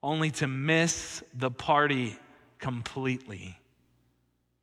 only 0.01 0.31
to 0.31 0.47
miss 0.47 1.23
the 1.33 1.51
party 1.51 2.17
completely, 2.57 3.59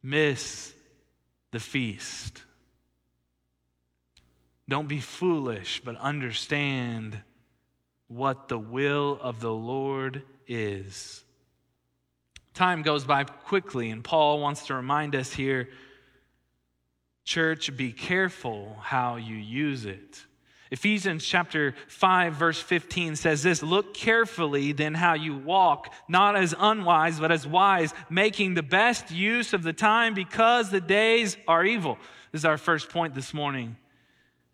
miss 0.03 0.75
the 1.53 1.61
feast. 1.61 2.43
Don't 4.69 4.89
be 4.89 5.01
foolish, 5.01 5.81
but 5.85 5.97
understand 5.97 7.21
what 8.09 8.49
the 8.49 8.59
will 8.59 9.17
of 9.23 9.39
the 9.41 9.53
Lord 9.53 10.23
is. 10.51 11.25
Time 12.53 12.83
goes 12.83 13.05
by 13.05 13.25
quickly, 13.25 13.91
and 13.91 14.05
Paul 14.05 14.41
wants 14.41 14.67
to 14.67 14.75
remind 14.75 15.15
us 15.15 15.33
here 15.33 15.71
church, 17.25 17.77
be 17.77 17.93
careful 17.93 18.77
how 18.83 19.15
you 19.15 19.37
use 19.37 19.87
it. 19.87 20.27
Ephesians 20.73 21.25
chapter 21.25 21.75
5 21.87 22.35
verse 22.35 22.61
15 22.61 23.15
says 23.17 23.43
this, 23.43 23.63
look 23.63 23.95
carefully 23.95 24.73
then 24.73 24.95
how 24.95 25.15
you 25.15 25.37
walk, 25.37 25.93
not 26.09 26.37
as 26.37 26.55
unwise, 26.59 27.21
but 27.21 27.31
as 27.31 27.47
wise, 27.47 27.95
making 28.09 28.55
the 28.55 28.63
best 28.63 29.11
use 29.11 29.53
of 29.53 29.63
the 29.63 29.73
time 29.73 30.15
because 30.15 30.71
the 30.71 30.81
days 30.81 31.37
are 31.47 31.65
evil. 31.65 31.99
This 32.33 32.41
is 32.41 32.45
our 32.45 32.59
first 32.59 32.89
point 32.89 33.15
this 33.15 33.33
morning. 33.33 33.77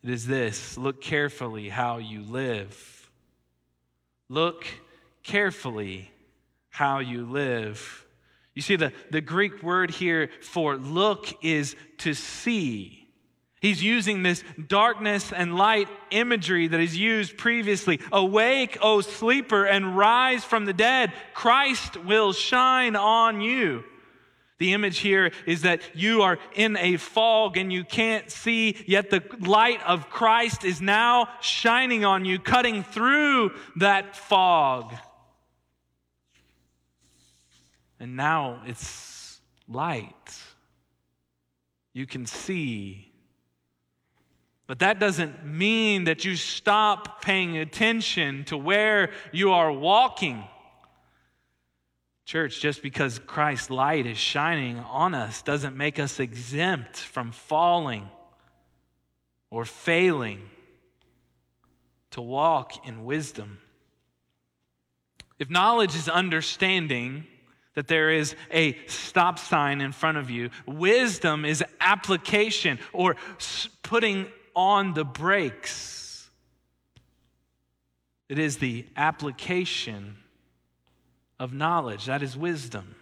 It 0.03 0.11
is 0.11 0.27
this, 0.27 0.77
look 0.77 1.01
carefully 1.01 1.69
how 1.69 1.99
you 1.99 2.23
live. 2.23 3.11
Look 4.29 4.67
carefully 5.27 6.11
how 6.71 7.01
you 7.01 7.27
live. 7.27 8.07
You 8.55 8.63
see, 8.63 8.77
the, 8.77 8.93
the 9.11 9.21
Greek 9.21 9.63
word 9.63 9.91
here 9.91 10.31
for 10.41 10.77
look 10.77 11.45
is 11.45 11.77
to 11.99 12.15
see. 12.15 13.07
He's 13.61 13.83
using 13.83 14.23
this 14.23 14.45
darkness 14.69 15.33
and 15.33 15.57
light 15.57 15.89
imagery 16.11 16.69
that 16.69 16.81
is 16.81 16.97
used 16.97 17.37
previously. 17.37 18.01
Awake, 18.13 18.79
O 18.81 19.01
sleeper, 19.01 19.65
and 19.65 19.97
rise 19.97 20.45
from 20.45 20.65
the 20.65 20.73
dead. 20.73 21.13
Christ 21.35 21.97
will 22.05 22.33
shine 22.33 22.95
on 22.97 23.41
you. 23.41 23.85
The 24.59 24.73
image 24.73 24.99
here 24.99 25.33
is 25.45 25.63
that 25.63 25.83
you 25.95 26.23
are 26.23 26.39
in 26.55 26.77
a 26.79 26.97
fog 26.97 27.59
and 27.59 27.71
you 27.71 27.85
can't 27.85 28.31
see, 28.31 28.77
yet 28.87 29.11
the 29.11 29.23
light 29.41 29.83
of 29.85 30.09
Christ 30.09 30.65
is 30.65 30.81
now 30.81 31.29
shining 31.41 32.05
on 32.07 32.25
you, 32.25 32.39
cutting 32.39 32.83
through 32.83 33.51
that 33.77 34.17
fog. 34.17 34.95
And 37.99 38.17
now 38.17 38.63
it's 38.67 39.41
light. 39.69 40.41
You 41.93 42.07
can 42.07 42.27
see 42.27 43.07
but 44.67 44.81
that 44.81 44.99
doesn't 44.99 45.45
mean 45.45 46.05
that 46.05 46.25
you 46.25 46.35
stop 46.35 47.23
paying 47.23 47.57
attention 47.59 48.45
to 48.47 48.57
where 48.57 49.11
you 49.33 49.53
are 49.53 49.71
walking. 49.71 50.43
Church, 52.25 52.61
just 52.61 52.83
because 52.83 53.21
Christ's 53.21 53.71
light 53.71 54.07
is 54.07 54.19
shining 54.19 54.81
on 54.81 55.15
us 55.15 55.43
doesn't 55.43 55.77
make 55.77 56.01
us 56.01 56.19
exempt 56.19 56.97
from 56.97 57.31
falling 57.31 58.09
or 59.51 59.65
failing 59.65 60.43
to 62.11 62.21
walk 62.21 62.85
in 62.89 63.05
wisdom. 63.05 63.59
If 65.39 65.49
knowledge 65.49 65.95
is 65.95 66.09
understanding 66.09 67.27
that 67.77 67.89
there 67.89 68.11
is 68.11 68.35
a 68.51 68.77
stop 68.87 69.39
sign 69.39 69.81
in 69.81 69.93
front 69.93 70.19
of 70.19 70.31
you, 70.31 70.51
wisdom 70.67 71.45
is 71.45 71.63
application 71.79 72.81
or 72.93 73.17
putting 73.83 74.27
on 74.57 74.95
the 74.95 75.05
brakes. 75.05 76.29
It 78.29 78.39
is 78.39 78.57
the 78.57 78.87
application 78.97 80.17
of 81.39 81.53
knowledge. 81.53 82.07
That 82.07 82.23
is 82.23 82.37
wisdom. 82.37 82.97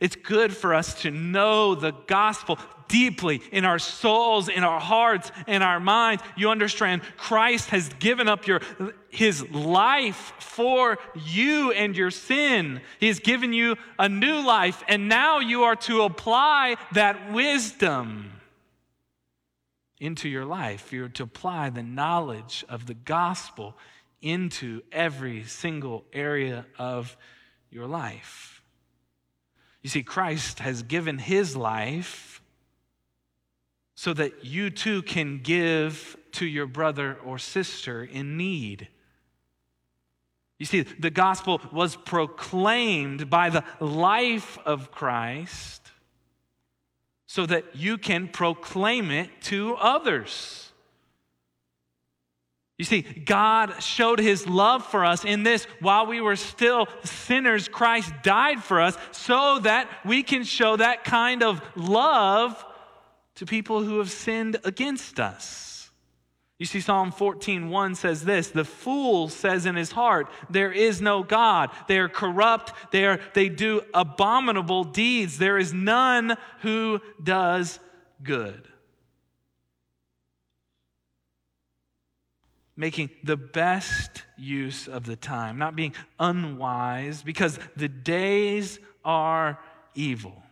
It's 0.00 0.16
good 0.16 0.54
for 0.54 0.74
us 0.74 1.02
to 1.02 1.10
know 1.10 1.74
the 1.74 1.92
gospel 2.06 2.58
deeply 2.88 3.40
in 3.52 3.64
our 3.64 3.78
souls, 3.78 4.48
in 4.48 4.64
our 4.64 4.80
hearts, 4.80 5.30
in 5.46 5.62
our 5.62 5.80
minds. 5.80 6.22
You 6.36 6.50
understand 6.50 7.02
Christ 7.16 7.70
has 7.70 7.88
given 8.00 8.28
up 8.28 8.46
your, 8.46 8.60
his 9.08 9.48
life 9.50 10.34
for 10.38 10.98
you 11.14 11.72
and 11.72 11.96
your 11.96 12.10
sin. 12.10 12.80
He 13.00 13.08
has 13.08 13.20
given 13.20 13.52
you 13.52 13.76
a 13.98 14.08
new 14.08 14.44
life, 14.44 14.82
and 14.88 15.08
now 15.08 15.38
you 15.38 15.62
are 15.62 15.76
to 15.76 16.02
apply 16.02 16.76
that 16.92 17.32
wisdom 17.32 18.32
into 19.98 20.28
your 20.28 20.44
life. 20.44 20.92
You're 20.92 21.08
to 21.08 21.22
apply 21.22 21.70
the 21.70 21.82
knowledge 21.82 22.64
of 22.68 22.86
the 22.86 22.94
gospel 22.94 23.76
into 24.20 24.82
every 24.92 25.44
single 25.44 26.04
area 26.12 26.66
of 26.78 27.16
your 27.70 27.86
life. 27.86 28.62
You 29.84 29.90
see, 29.90 30.02
Christ 30.02 30.60
has 30.60 30.82
given 30.82 31.18
his 31.18 31.54
life 31.54 32.42
so 33.94 34.14
that 34.14 34.42
you 34.42 34.70
too 34.70 35.02
can 35.02 35.40
give 35.40 36.16
to 36.32 36.46
your 36.46 36.66
brother 36.66 37.18
or 37.22 37.38
sister 37.38 38.02
in 38.02 38.38
need. 38.38 38.88
You 40.58 40.64
see, 40.64 40.80
the 40.80 41.10
gospel 41.10 41.60
was 41.70 41.96
proclaimed 41.96 43.28
by 43.28 43.50
the 43.50 43.62
life 43.78 44.58
of 44.64 44.90
Christ 44.90 45.82
so 47.26 47.44
that 47.44 47.76
you 47.76 47.98
can 47.98 48.28
proclaim 48.28 49.10
it 49.10 49.28
to 49.42 49.74
others. 49.74 50.63
You 52.78 52.84
see, 52.84 53.02
God 53.02 53.82
showed 53.82 54.18
his 54.18 54.48
love 54.48 54.84
for 54.84 55.04
us 55.04 55.24
in 55.24 55.44
this 55.44 55.66
while 55.80 56.06
we 56.06 56.20
were 56.20 56.34
still 56.34 56.88
sinners, 57.04 57.68
Christ 57.68 58.12
died 58.22 58.64
for 58.64 58.80
us 58.80 58.96
so 59.12 59.60
that 59.60 59.88
we 60.04 60.24
can 60.24 60.42
show 60.42 60.76
that 60.76 61.04
kind 61.04 61.44
of 61.44 61.62
love 61.76 62.64
to 63.36 63.46
people 63.46 63.82
who 63.82 63.98
have 63.98 64.10
sinned 64.10 64.56
against 64.64 65.20
us. 65.20 65.90
You 66.58 66.66
see, 66.66 66.80
Psalm 66.80 67.12
14:1 67.12 67.96
says 67.96 68.24
this: 68.24 68.48
the 68.48 68.64
fool 68.64 69.28
says 69.28 69.66
in 69.66 69.76
his 69.76 69.92
heart, 69.92 70.28
There 70.50 70.72
is 70.72 71.00
no 71.00 71.22
God. 71.22 71.70
They 71.88 71.98
are 71.98 72.08
corrupt, 72.08 72.72
they, 72.92 73.04
are, 73.06 73.20
they 73.34 73.48
do 73.48 73.82
abominable 73.92 74.84
deeds. 74.84 75.38
There 75.38 75.58
is 75.58 75.72
none 75.72 76.36
who 76.60 77.00
does 77.22 77.78
good. 78.22 78.68
Making 82.76 83.10
the 83.22 83.36
best 83.36 84.24
use 84.36 84.88
of 84.88 85.04
the 85.04 85.16
time, 85.16 85.58
not 85.58 85.76
being 85.76 85.94
unwise, 86.18 87.22
because 87.22 87.58
the 87.76 87.88
days 87.88 88.78
are 89.04 89.58
evil. 89.94 90.42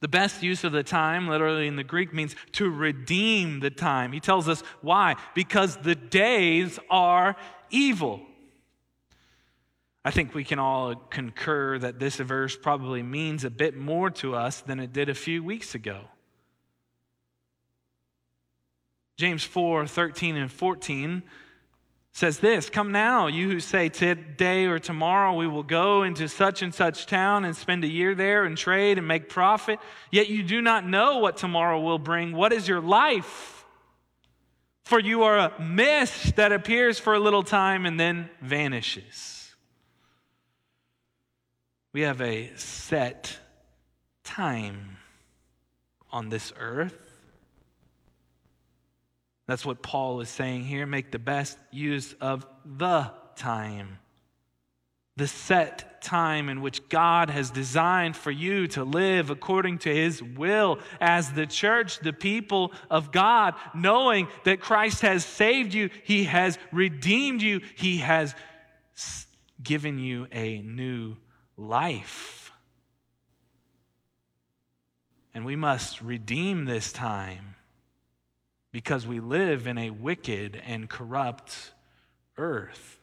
The 0.00 0.08
best 0.08 0.42
use 0.42 0.64
of 0.64 0.72
the 0.72 0.82
time, 0.82 1.28
literally 1.28 1.66
in 1.66 1.76
the 1.76 1.84
Greek, 1.84 2.12
means 2.12 2.36
to 2.52 2.68
redeem 2.68 3.60
the 3.60 3.70
time. 3.70 4.12
He 4.12 4.20
tells 4.20 4.48
us 4.48 4.62
why. 4.82 5.16
Because 5.34 5.78
the 5.78 5.94
days 5.94 6.78
are 6.90 7.36
evil. 7.70 8.20
I 10.04 10.10
think 10.10 10.34
we 10.34 10.44
can 10.44 10.58
all 10.58 10.94
concur 10.94 11.78
that 11.78 11.98
this 11.98 12.16
verse 12.16 12.54
probably 12.54 13.02
means 13.02 13.44
a 13.44 13.50
bit 13.50 13.76
more 13.76 14.10
to 14.10 14.34
us 14.34 14.60
than 14.60 14.78
it 14.78 14.92
did 14.92 15.08
a 15.08 15.14
few 15.14 15.42
weeks 15.42 15.74
ago. 15.74 16.02
James 19.16 19.44
4 19.44 19.86
13 19.86 20.36
and 20.36 20.50
14 20.50 21.22
says 22.12 22.38
this 22.38 22.70
Come 22.70 22.92
now, 22.92 23.26
you 23.26 23.50
who 23.50 23.60
say, 23.60 23.88
Today 23.88 24.66
or 24.66 24.78
tomorrow 24.78 25.34
we 25.34 25.46
will 25.46 25.62
go 25.62 26.02
into 26.02 26.28
such 26.28 26.62
and 26.62 26.74
such 26.74 27.06
town 27.06 27.44
and 27.44 27.54
spend 27.54 27.84
a 27.84 27.88
year 27.88 28.14
there 28.14 28.44
and 28.44 28.56
trade 28.56 28.98
and 28.98 29.06
make 29.06 29.28
profit, 29.28 29.78
yet 30.10 30.28
you 30.28 30.42
do 30.42 30.62
not 30.62 30.86
know 30.86 31.18
what 31.18 31.36
tomorrow 31.36 31.80
will 31.80 31.98
bring. 31.98 32.32
What 32.32 32.52
is 32.52 32.66
your 32.66 32.80
life? 32.80 33.64
For 34.84 35.00
you 35.00 35.22
are 35.24 35.38
a 35.38 35.60
mist 35.60 36.36
that 36.36 36.52
appears 36.52 36.98
for 36.98 37.14
a 37.14 37.18
little 37.18 37.42
time 37.42 37.86
and 37.86 37.98
then 37.98 38.28
vanishes. 38.40 39.54
We 41.92 42.02
have 42.02 42.20
a 42.20 42.52
set 42.56 43.38
time 44.24 44.98
on 46.10 46.28
this 46.28 46.52
earth. 46.58 47.03
That's 49.46 49.66
what 49.66 49.82
Paul 49.82 50.20
is 50.20 50.28
saying 50.28 50.64
here. 50.64 50.86
Make 50.86 51.10
the 51.10 51.18
best 51.18 51.58
use 51.70 52.14
of 52.20 52.46
the 52.64 53.10
time. 53.36 53.98
The 55.16 55.28
set 55.28 56.02
time 56.02 56.48
in 56.48 56.60
which 56.60 56.88
God 56.88 57.30
has 57.30 57.50
designed 57.50 58.16
for 58.16 58.30
you 58.30 58.66
to 58.68 58.84
live 58.84 59.30
according 59.30 59.78
to 59.80 59.94
his 59.94 60.22
will 60.22 60.78
as 61.00 61.32
the 61.32 61.46
church, 61.46 62.00
the 62.00 62.12
people 62.12 62.72
of 62.90 63.12
God, 63.12 63.54
knowing 63.74 64.28
that 64.44 64.60
Christ 64.60 65.02
has 65.02 65.24
saved 65.24 65.72
you, 65.72 65.90
he 66.02 66.24
has 66.24 66.58
redeemed 66.72 67.42
you, 67.42 67.60
he 67.76 67.98
has 67.98 68.34
given 69.62 69.98
you 69.98 70.26
a 70.32 70.60
new 70.62 71.16
life. 71.56 72.50
And 75.32 75.44
we 75.44 75.56
must 75.56 76.00
redeem 76.00 76.64
this 76.64 76.92
time 76.92 77.53
because 78.74 79.06
we 79.06 79.20
live 79.20 79.68
in 79.68 79.78
a 79.78 79.90
wicked 79.90 80.60
and 80.66 80.90
corrupt 80.90 81.70
earth. 82.36 82.98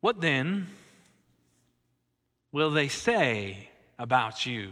What 0.00 0.20
then 0.20 0.68
will 2.52 2.70
they 2.70 2.86
say 2.86 3.68
about 3.98 4.46
you 4.46 4.70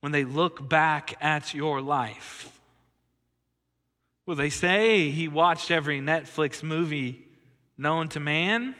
when 0.00 0.12
they 0.12 0.24
look 0.24 0.68
back 0.68 1.14
at 1.22 1.54
your 1.54 1.80
life? 1.80 2.52
Will 4.26 4.36
they 4.36 4.50
say 4.50 5.08
he 5.08 5.26
watched 5.26 5.70
every 5.70 6.02
Netflix 6.02 6.62
movie 6.62 7.26
known 7.78 8.10
to 8.10 8.20
man? 8.20 8.74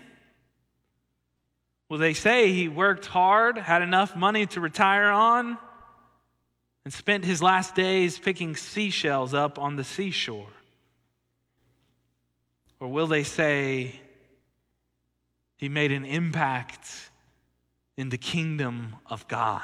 Will 1.88 1.96
they 1.96 2.12
say 2.12 2.52
he 2.52 2.68
worked 2.68 3.06
hard, 3.06 3.56
had 3.56 3.80
enough 3.80 4.14
money 4.14 4.44
to 4.48 4.60
retire 4.60 5.10
on? 5.10 5.56
And 6.84 6.92
spent 6.92 7.24
his 7.24 7.42
last 7.42 7.74
days 7.74 8.18
picking 8.18 8.56
seashells 8.56 9.34
up 9.34 9.58
on 9.58 9.76
the 9.76 9.84
seashore? 9.84 10.48
Or 12.80 12.88
will 12.88 13.06
they 13.06 13.22
say 13.22 14.00
he 15.56 15.68
made 15.68 15.92
an 15.92 16.04
impact 16.04 17.10
in 17.96 18.08
the 18.08 18.18
kingdom 18.18 18.96
of 19.06 19.28
God? 19.28 19.62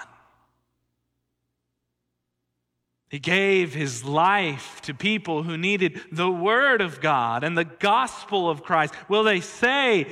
He 3.09 3.19
gave 3.19 3.75
his 3.75 4.05
life 4.05 4.81
to 4.83 4.95
people 4.95 5.43
who 5.43 5.57
needed 5.57 6.01
the 6.13 6.31
word 6.31 6.81
of 6.81 7.01
God 7.01 7.43
and 7.43 7.57
the 7.57 7.65
gospel 7.65 8.51
of 8.51 8.63
Christ. 8.63 8.95
Will 9.09 9.25
they 9.25 9.41
say 9.41 10.09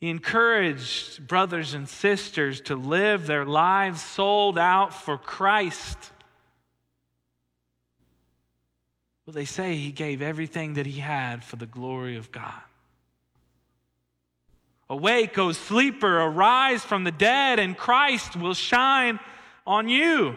he 0.00 0.10
encouraged 0.10 1.26
brothers 1.26 1.72
and 1.72 1.88
sisters 1.88 2.60
to 2.62 2.76
live 2.76 3.26
their 3.26 3.46
lives 3.46 4.02
sold 4.02 4.58
out 4.58 4.92
for 4.92 5.16
Christ. 5.16 5.96
Well, 9.24 9.32
they 9.32 9.46
say 9.46 9.74
he 9.76 9.92
gave 9.92 10.20
everything 10.20 10.74
that 10.74 10.86
he 10.86 11.00
had 11.00 11.42
for 11.42 11.56
the 11.56 11.66
glory 11.66 12.16
of 12.16 12.30
God. 12.30 12.60
Awake, 14.88 15.36
O 15.38 15.50
sleeper, 15.50 16.20
arise 16.20 16.84
from 16.84 17.02
the 17.02 17.10
dead, 17.10 17.58
and 17.58 17.76
Christ 17.76 18.36
will 18.36 18.54
shine 18.54 19.18
on 19.66 19.88
you. 19.88 20.36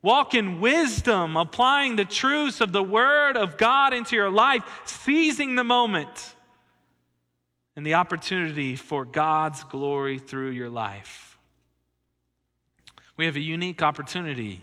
Walk 0.00 0.34
in 0.34 0.60
wisdom, 0.60 1.36
applying 1.36 1.96
the 1.96 2.04
truths 2.04 2.60
of 2.60 2.70
the 2.70 2.84
Word 2.84 3.36
of 3.36 3.56
God 3.56 3.92
into 3.92 4.14
your 4.14 4.30
life, 4.30 4.62
seizing 4.84 5.56
the 5.56 5.64
moment 5.64 6.36
and 7.78 7.86
the 7.86 7.94
opportunity 7.94 8.74
for 8.74 9.04
God's 9.04 9.62
glory 9.62 10.18
through 10.18 10.50
your 10.50 10.68
life. 10.68 11.38
We 13.16 13.24
have 13.26 13.36
a 13.36 13.40
unique 13.40 13.82
opportunity 13.82 14.62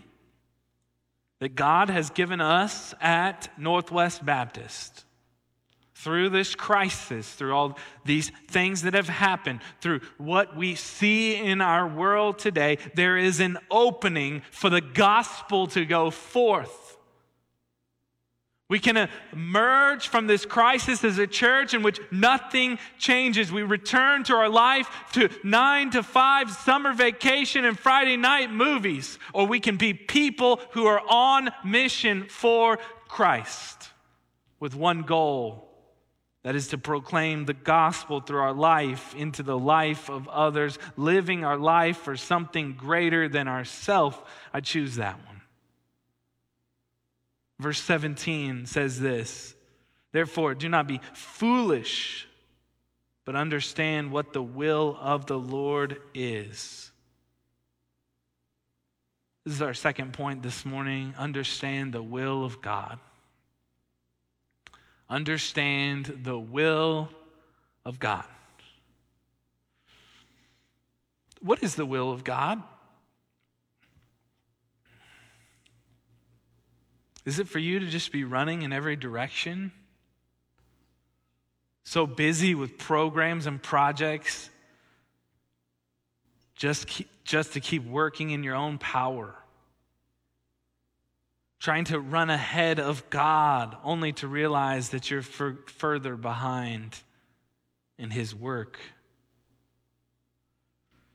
that 1.38 1.54
God 1.54 1.88
has 1.88 2.10
given 2.10 2.42
us 2.42 2.92
at 3.00 3.48
Northwest 3.56 4.22
Baptist 4.22 5.06
through 5.94 6.28
this 6.28 6.54
crisis, 6.54 7.26
through 7.32 7.54
all 7.54 7.78
these 8.04 8.30
things 8.48 8.82
that 8.82 8.92
have 8.92 9.08
happened, 9.08 9.60
through 9.80 10.00
what 10.18 10.54
we 10.54 10.74
see 10.74 11.36
in 11.36 11.62
our 11.62 11.88
world 11.88 12.38
today, 12.38 12.76
there 12.96 13.16
is 13.16 13.40
an 13.40 13.56
opening 13.70 14.42
for 14.50 14.68
the 14.68 14.82
gospel 14.82 15.66
to 15.68 15.86
go 15.86 16.10
forth. 16.10 16.85
We 18.68 18.80
can 18.80 19.08
emerge 19.32 20.08
from 20.08 20.26
this 20.26 20.44
crisis 20.44 21.04
as 21.04 21.18
a 21.18 21.26
church 21.26 21.72
in 21.72 21.84
which 21.84 22.00
nothing 22.10 22.78
changes. 22.98 23.52
We 23.52 23.62
return 23.62 24.24
to 24.24 24.34
our 24.34 24.48
life 24.48 24.88
to 25.12 25.28
nine 25.44 25.90
to 25.90 26.02
five 26.02 26.50
summer 26.50 26.92
vacation 26.92 27.64
and 27.64 27.78
Friday 27.78 28.16
night 28.16 28.50
movies. 28.50 29.20
Or 29.32 29.46
we 29.46 29.60
can 29.60 29.76
be 29.76 29.94
people 29.94 30.60
who 30.72 30.86
are 30.86 31.00
on 31.08 31.50
mission 31.64 32.26
for 32.28 32.78
Christ 33.06 33.88
with 34.58 34.74
one 34.74 35.02
goal 35.02 35.66
that 36.42 36.56
is 36.56 36.68
to 36.68 36.78
proclaim 36.78 37.44
the 37.44 37.54
gospel 37.54 38.20
through 38.20 38.40
our 38.40 38.52
life 38.52 39.14
into 39.14 39.44
the 39.44 39.58
life 39.58 40.08
of 40.08 40.26
others, 40.28 40.78
living 40.96 41.44
our 41.44 41.56
life 41.56 41.98
for 41.98 42.16
something 42.16 42.72
greater 42.72 43.28
than 43.28 43.46
ourself. 43.46 44.22
I 44.52 44.60
choose 44.60 44.96
that 44.96 45.24
one. 45.26 45.35
Verse 47.58 47.80
17 47.80 48.66
says 48.66 49.00
this 49.00 49.54
Therefore, 50.12 50.54
do 50.54 50.68
not 50.68 50.86
be 50.86 51.00
foolish, 51.12 52.26
but 53.24 53.36
understand 53.36 54.12
what 54.12 54.32
the 54.32 54.42
will 54.42 54.96
of 55.00 55.26
the 55.26 55.38
Lord 55.38 56.00
is. 56.14 56.90
This 59.44 59.54
is 59.54 59.62
our 59.62 59.74
second 59.74 60.12
point 60.12 60.42
this 60.42 60.64
morning. 60.64 61.14
Understand 61.16 61.92
the 61.92 62.02
will 62.02 62.44
of 62.44 62.60
God. 62.60 62.98
Understand 65.08 66.20
the 66.24 66.38
will 66.38 67.08
of 67.84 68.00
God. 68.00 68.24
What 71.40 71.62
is 71.62 71.76
the 71.76 71.86
will 71.86 72.10
of 72.10 72.24
God? 72.24 72.60
Is 77.26 77.40
it 77.40 77.48
for 77.48 77.58
you 77.58 77.80
to 77.80 77.86
just 77.86 78.12
be 78.12 78.24
running 78.24 78.62
in 78.62 78.72
every 78.72 78.96
direction? 78.96 79.72
So 81.82 82.06
busy 82.06 82.54
with 82.54 82.78
programs 82.78 83.46
and 83.46 83.60
projects 83.62 84.48
just, 86.54 86.86
keep, 86.86 87.08
just 87.24 87.52
to 87.52 87.60
keep 87.60 87.84
working 87.84 88.30
in 88.30 88.42
your 88.42 88.54
own 88.54 88.78
power. 88.78 89.34
Trying 91.58 91.84
to 91.86 91.98
run 91.98 92.30
ahead 92.30 92.78
of 92.78 93.10
God 93.10 93.76
only 93.82 94.12
to 94.14 94.28
realize 94.28 94.90
that 94.90 95.10
you're 95.10 95.22
further 95.22 96.16
behind 96.16 96.96
in 97.98 98.10
His 98.10 98.34
work. 98.34 98.78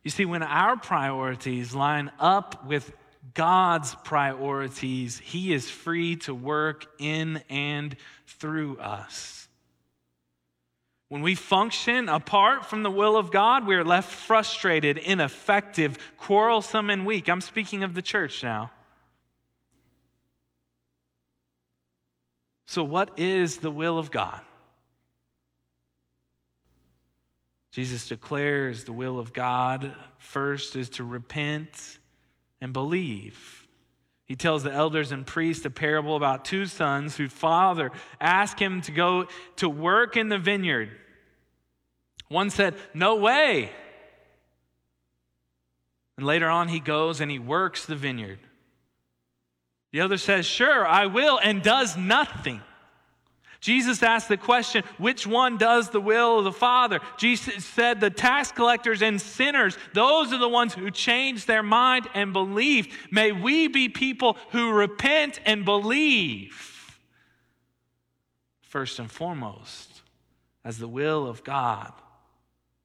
You 0.04 0.12
see, 0.12 0.26
when 0.26 0.44
our 0.44 0.78
priorities 0.78 1.74
line 1.74 2.12
up 2.20 2.66
with 2.66 2.92
God's 3.34 3.96
priorities, 4.04 5.20
He 5.20 5.54
is 5.54 5.70
free 5.70 6.16
to 6.18 6.34
work 6.34 6.86
in 7.00 7.42
and 7.50 7.96
through 8.28 8.78
us. 8.78 9.48
When 11.10 11.22
we 11.22 11.36
function 11.36 12.08
apart 12.08 12.66
from 12.66 12.84
the 12.84 12.90
will 12.90 13.18
of 13.18 13.32
God, 13.32 13.68
we 13.68 13.76
are 13.76 13.84
left 13.84 14.10
frustrated, 14.10 14.98
ineffective, 14.98 15.98
quarrelsome, 16.18 16.90
and 16.90 17.06
weak. 17.06 17.28
I'm 17.28 17.42
speaking 17.42 17.84
of 17.84 17.94
the 17.94 18.02
church 18.02 18.44
now. 18.44 18.72
So, 22.66 22.86
what 22.86 23.20
is 23.20 23.58
the 23.58 23.70
will 23.70 24.00
of 24.00 24.10
God? 24.12 24.40
Jesus 27.72 28.08
declares 28.08 28.86
the 28.86 28.94
will 28.94 29.20
of 29.20 29.34
God 29.34 29.94
first 30.18 30.78
is 30.78 30.90
to 30.92 31.04
repent 31.04 32.00
and 32.62 32.72
believe. 32.72 33.68
He 34.26 34.36
tells 34.38 34.64
the 34.64 34.72
elders 34.72 35.12
and 35.12 35.28
priests 35.28 35.66
a 35.66 35.70
parable 35.70 36.16
about 36.16 36.46
two 36.46 36.66
sons 36.66 37.18
whose 37.18 37.34
father 37.34 37.92
asked 38.22 38.60
him 38.60 38.82
to 38.84 38.92
go 38.92 39.28
to 39.58 39.68
work 39.68 40.16
in 40.16 40.30
the 40.30 40.38
vineyard. 40.38 40.90
One 42.30 42.50
said, 42.50 42.76
No 42.94 43.16
way. 43.16 43.72
And 46.16 46.26
later 46.26 46.48
on, 46.48 46.70
he 46.70 46.80
goes 46.80 47.20
and 47.20 47.30
he 47.30 47.40
works 47.40 47.86
the 47.86 47.96
vineyard. 47.96 48.40
The 49.92 50.02
other 50.02 50.18
says, 50.18 50.46
Sure, 50.46 50.88
I 50.88 51.08
will, 51.08 51.38
and 51.38 51.62
does 51.62 51.98
nothing. 51.98 52.62
Jesus 53.62 54.02
asked 54.02 54.28
the 54.28 54.38
question, 54.38 54.84
which 54.98 55.26
one 55.26 55.58
does 55.58 55.90
the 55.90 56.02
will 56.02 56.40
of 56.40 56.44
the 56.44 56.52
Father? 56.52 57.00
Jesus 57.16 57.64
said, 57.64 58.02
the 58.02 58.10
tax 58.10 58.52
collectors 58.52 59.04
and 59.04 59.22
sinners, 59.22 59.78
those 59.94 60.34
are 60.34 60.40
the 60.40 60.50
ones 60.50 60.74
who 60.74 60.90
changed 60.90 61.48
their 61.48 61.64
mind 61.64 62.08
and 62.16 62.34
believed. 62.34 62.92
May 63.12 63.32
we 63.32 63.68
be 63.68 63.88
people 63.88 64.36
who 64.50 64.72
repent 64.72 65.40
and 65.46 65.64
believe. 65.64 67.00
First 68.62 68.98
and 68.98 69.12
foremost, 69.12 70.02
as 70.66 70.80
the 70.80 70.88
will 70.88 71.28
of 71.28 71.44
God 71.44 71.94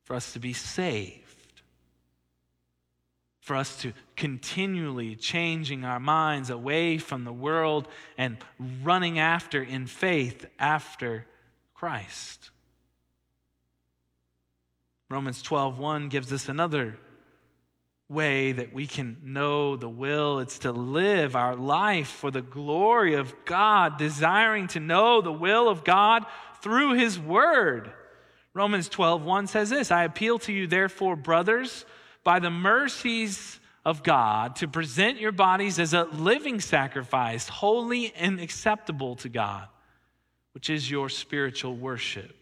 for 0.05 0.15
us 0.15 0.35
to 0.35 0.39
be 0.39 0.53
saved 0.53 1.26
for 3.47 3.55
us 3.55 3.77
to 3.81 3.93
continually 4.17 5.15
changing 5.15 5.85
our 5.85 6.01
minds 6.01 6.51
away 6.51 6.99
from 6.99 7.23
the 7.23 7.33
world 7.33 7.87
and 8.19 8.37
running 8.83 9.21
after 9.21 9.63
in 9.63 9.87
faith 9.87 10.47
after 10.59 11.25
Christ. 11.73 12.51
Romans 15.09 15.45
12:1 15.45 16.09
gives 16.09 16.33
us 16.33 16.49
another 16.49 16.99
way 18.09 18.51
that 18.51 18.73
we 18.73 18.85
can 18.85 19.17
know 19.23 19.77
the 19.77 19.89
will 19.89 20.41
it's 20.41 20.59
to 20.59 20.73
live 20.73 21.37
our 21.37 21.55
life 21.55 22.09
for 22.09 22.33
the 22.33 22.43
glory 22.43 23.15
of 23.15 23.33
God 23.45 23.97
desiring 23.97 24.67
to 24.69 24.81
know 24.81 25.21
the 25.21 25.31
will 25.31 25.69
of 25.69 25.85
God 25.85 26.27
through 26.63 26.95
his 26.95 27.17
word. 27.17 27.93
Romans 28.55 28.89
12:1 28.89 29.47
says 29.47 29.71
this, 29.71 29.93
I 29.93 30.03
appeal 30.03 30.41
to 30.41 30.53
you 30.53 30.67
therefore 30.67 31.15
brothers 31.15 31.87
by 32.27 32.41
the 32.41 32.51
mercies 32.51 33.61
of 33.85 34.03
God 34.03 34.57
to 34.57 34.67
present 34.67 35.21
your 35.21 35.31
bodies 35.31 35.79
as 35.79 35.95
a 35.95 36.03
living 36.07 36.61
sacrifice, 36.61 37.49
holy 37.49 38.13
and 38.17 38.41
acceptable 38.41 39.15
to 39.15 39.29
God, 39.29 39.69
which 40.53 40.69
is 40.69 40.91
your 40.91 41.09
spiritual 41.09 41.77
worship. 41.77 42.35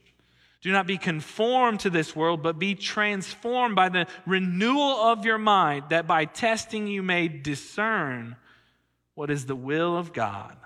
Do 0.63 0.73
not 0.73 0.87
be 0.87 0.97
conformed 0.97 1.81
to 1.81 1.91
this 1.91 2.17
world, 2.17 2.43
but 2.43 2.59
be 2.59 2.75
transformed 2.75 3.77
by 3.77 3.91
the 3.91 4.07
renewal 4.25 4.95
of 5.03 5.27
your 5.27 5.37
mind, 5.37 5.85
that 5.91 6.07
by 6.07 6.25
testing 6.25 6.87
you 6.87 7.03
may 7.03 7.29
discern 7.29 8.37
what 9.15 9.31
is 9.31 9.45
the 9.45 9.55
will 9.55 9.99
of 9.99 10.15
God, 10.15 10.57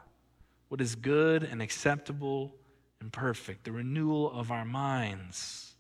what 0.69 0.81
is 0.81 0.95
good 0.95 1.43
and 1.43 1.61
acceptable 1.61 2.55
and 3.01 3.13
perfect. 3.13 3.65
The 3.65 3.73
renewal 3.73 4.31
of 4.31 4.53
our 4.53 4.65
minds 4.65 5.75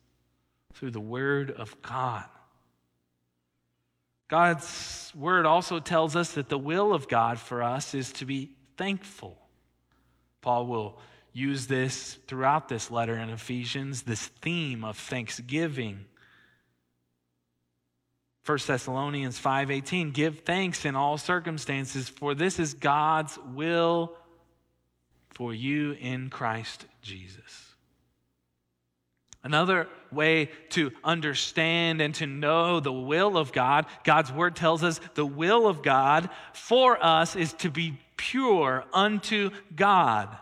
through 0.74 0.90
the 0.90 0.98
Word 0.98 1.52
of 1.52 1.80
God. 1.82 2.24
God's 4.28 5.10
word 5.14 5.46
also 5.46 5.80
tells 5.80 6.14
us 6.14 6.32
that 6.32 6.50
the 6.50 6.58
will 6.58 6.92
of 6.92 7.08
God 7.08 7.38
for 7.38 7.62
us 7.62 7.94
is 7.94 8.12
to 8.14 8.26
be 8.26 8.50
thankful. 8.76 9.38
Paul 10.42 10.66
will 10.66 10.98
use 11.32 11.66
this 11.66 12.18
throughout 12.26 12.68
this 12.68 12.90
letter 12.90 13.16
in 13.16 13.30
Ephesians, 13.30 14.02
this 14.02 14.26
theme 14.26 14.84
of 14.84 14.98
thanksgiving. 14.98 16.04
1 18.44 18.58
Thessalonians 18.66 19.38
5:18 19.38 20.12
Give 20.12 20.40
thanks 20.40 20.84
in 20.84 20.94
all 20.94 21.18
circumstances 21.18 22.08
for 22.08 22.34
this 22.34 22.58
is 22.58 22.74
God's 22.74 23.38
will 23.54 24.16
for 25.30 25.54
you 25.54 25.92
in 25.92 26.30
Christ 26.30 26.86
Jesus. 27.02 27.67
Another 29.44 29.86
way 30.10 30.50
to 30.70 30.90
understand 31.04 32.00
and 32.00 32.14
to 32.16 32.26
know 32.26 32.80
the 32.80 32.92
will 32.92 33.38
of 33.38 33.52
God, 33.52 33.86
God's 34.02 34.32
word 34.32 34.56
tells 34.56 34.82
us 34.82 35.00
the 35.14 35.26
will 35.26 35.68
of 35.68 35.82
God 35.82 36.28
for 36.52 37.02
us 37.02 37.36
is 37.36 37.52
to 37.54 37.70
be 37.70 37.98
pure 38.16 38.84
unto 38.92 39.50
God. 39.74 40.36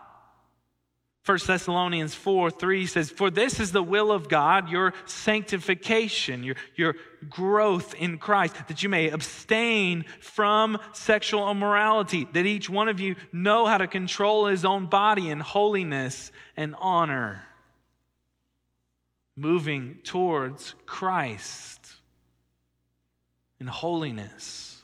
1 1.25 1.39
Thessalonians 1.45 2.15
4 2.15 2.49
3 2.49 2.85
says, 2.85 3.09
For 3.11 3.29
this 3.29 3.59
is 3.59 3.73
the 3.73 3.83
will 3.83 4.13
of 4.13 4.29
God, 4.29 4.69
your 4.69 4.93
sanctification, 5.05 6.41
your, 6.43 6.55
your 6.75 6.95
growth 7.29 7.93
in 7.95 8.17
Christ, 8.17 8.55
that 8.69 8.81
you 8.81 8.87
may 8.87 9.09
abstain 9.09 10.05
from 10.21 10.79
sexual 10.93 11.51
immorality, 11.51 12.27
that 12.31 12.45
each 12.45 12.69
one 12.69 12.87
of 12.87 13.01
you 13.01 13.15
know 13.33 13.65
how 13.65 13.77
to 13.77 13.87
control 13.87 14.45
his 14.47 14.63
own 14.63 14.85
body 14.85 15.29
in 15.29 15.41
holiness 15.41 16.31
and 16.55 16.75
honor 16.79 17.46
moving 19.37 19.99
towards 20.03 20.73
Christ 20.85 21.93
in 23.59 23.67
holiness. 23.67 24.81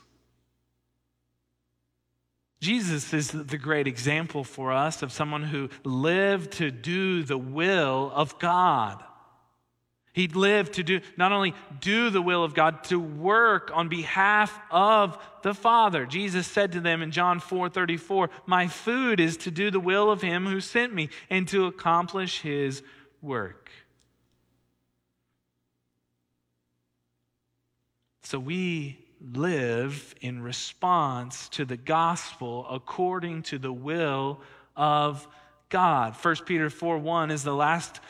Jesus 2.60 3.12
is 3.12 3.28
the 3.28 3.58
great 3.58 3.86
example 3.86 4.42
for 4.42 4.72
us 4.72 5.02
of 5.02 5.12
someone 5.12 5.42
who 5.42 5.68
lived 5.84 6.52
to 6.52 6.70
do 6.70 7.22
the 7.22 7.36
will 7.36 8.10
of 8.14 8.38
God. 8.38 9.04
He 10.14 10.28
lived 10.28 10.74
to 10.74 10.84
do 10.84 11.00
not 11.16 11.32
only 11.32 11.54
do 11.80 12.08
the 12.08 12.22
will 12.22 12.44
of 12.44 12.54
God, 12.54 12.84
to 12.84 13.00
work 13.00 13.72
on 13.74 13.88
behalf 13.88 14.58
of 14.70 15.18
the 15.42 15.52
Father. 15.52 16.06
Jesus 16.06 16.46
said 16.46 16.72
to 16.72 16.80
them 16.80 17.02
in 17.02 17.10
John 17.10 17.40
4 17.40 17.68
34, 17.68 18.30
My 18.46 18.68
food 18.68 19.18
is 19.18 19.36
to 19.38 19.50
do 19.50 19.72
the 19.72 19.80
will 19.80 20.10
of 20.10 20.22
him 20.22 20.46
who 20.46 20.60
sent 20.60 20.94
me 20.94 21.10
and 21.28 21.48
to 21.48 21.66
accomplish 21.66 22.42
his 22.42 22.82
work. 23.20 23.70
So 28.24 28.38
we 28.38 28.98
live 29.20 30.14
in 30.22 30.42
response 30.42 31.48
to 31.50 31.66
the 31.66 31.76
gospel 31.76 32.66
according 32.70 33.42
to 33.44 33.58
the 33.58 33.72
will 33.72 34.40
of 34.74 35.28
God. 35.68 36.14
1 36.14 36.36
Peter 36.46 36.70
4 36.70 36.98
1 36.98 37.30
is 37.30 37.42
the 37.42 37.54
last 37.54 38.00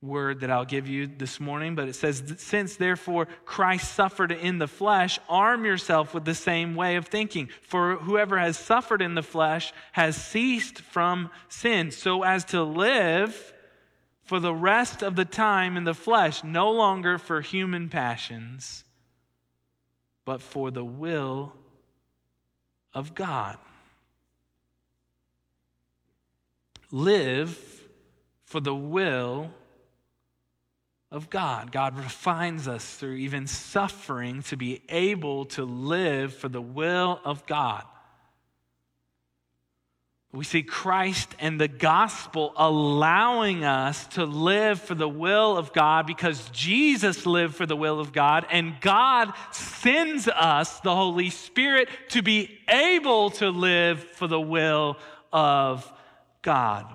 word 0.00 0.40
that 0.40 0.50
I'll 0.50 0.64
give 0.64 0.86
you 0.88 1.08
this 1.08 1.40
morning, 1.40 1.74
but 1.74 1.88
it 1.88 1.96
says, 1.96 2.22
Since 2.38 2.76
therefore 2.76 3.26
Christ 3.44 3.92
suffered 3.94 4.30
in 4.30 4.58
the 4.58 4.68
flesh, 4.68 5.18
arm 5.28 5.64
yourself 5.64 6.14
with 6.14 6.24
the 6.24 6.34
same 6.34 6.76
way 6.76 6.94
of 6.94 7.06
thinking. 7.06 7.48
For 7.62 7.96
whoever 7.96 8.38
has 8.38 8.56
suffered 8.56 9.02
in 9.02 9.16
the 9.16 9.24
flesh 9.24 9.72
has 9.90 10.16
ceased 10.16 10.82
from 10.82 11.30
sin, 11.48 11.90
so 11.90 12.22
as 12.22 12.44
to 12.46 12.62
live 12.62 13.54
for 14.26 14.38
the 14.38 14.54
rest 14.54 15.02
of 15.02 15.16
the 15.16 15.24
time 15.24 15.76
in 15.76 15.84
the 15.84 15.94
flesh, 15.94 16.44
no 16.44 16.70
longer 16.70 17.16
for 17.16 17.40
human 17.40 17.88
passions 17.88 18.84
but 20.26 20.42
for 20.42 20.70
the 20.70 20.84
will 20.84 21.54
of 22.92 23.14
God. 23.14 23.56
Live 26.90 27.56
for 28.44 28.60
the 28.60 28.74
will 28.74 29.50
of 31.10 31.30
God. 31.30 31.72
God 31.72 31.96
refines 31.96 32.68
us 32.68 32.96
through 32.96 33.14
even 33.14 33.46
suffering 33.46 34.42
to 34.42 34.56
be 34.56 34.82
able 34.88 35.46
to 35.46 35.64
live 35.64 36.34
for 36.34 36.48
the 36.48 36.60
will 36.60 37.20
of 37.24 37.46
God. 37.46 37.84
We 40.36 40.44
see 40.44 40.62
Christ 40.62 41.34
and 41.38 41.58
the 41.58 41.66
gospel 41.66 42.52
allowing 42.56 43.64
us 43.64 44.06
to 44.08 44.26
live 44.26 44.78
for 44.78 44.94
the 44.94 45.08
will 45.08 45.56
of 45.56 45.72
God 45.72 46.06
because 46.06 46.50
Jesus 46.50 47.24
lived 47.24 47.54
for 47.54 47.64
the 47.64 47.74
will 47.74 48.00
of 48.00 48.12
God, 48.12 48.46
and 48.50 48.78
God 48.82 49.32
sends 49.50 50.28
us 50.28 50.80
the 50.80 50.94
Holy 50.94 51.30
Spirit 51.30 51.88
to 52.10 52.20
be 52.20 52.58
able 52.68 53.30
to 53.30 53.48
live 53.48 54.04
for 54.04 54.26
the 54.26 54.40
will 54.40 54.98
of 55.32 55.90
God. 56.42 56.86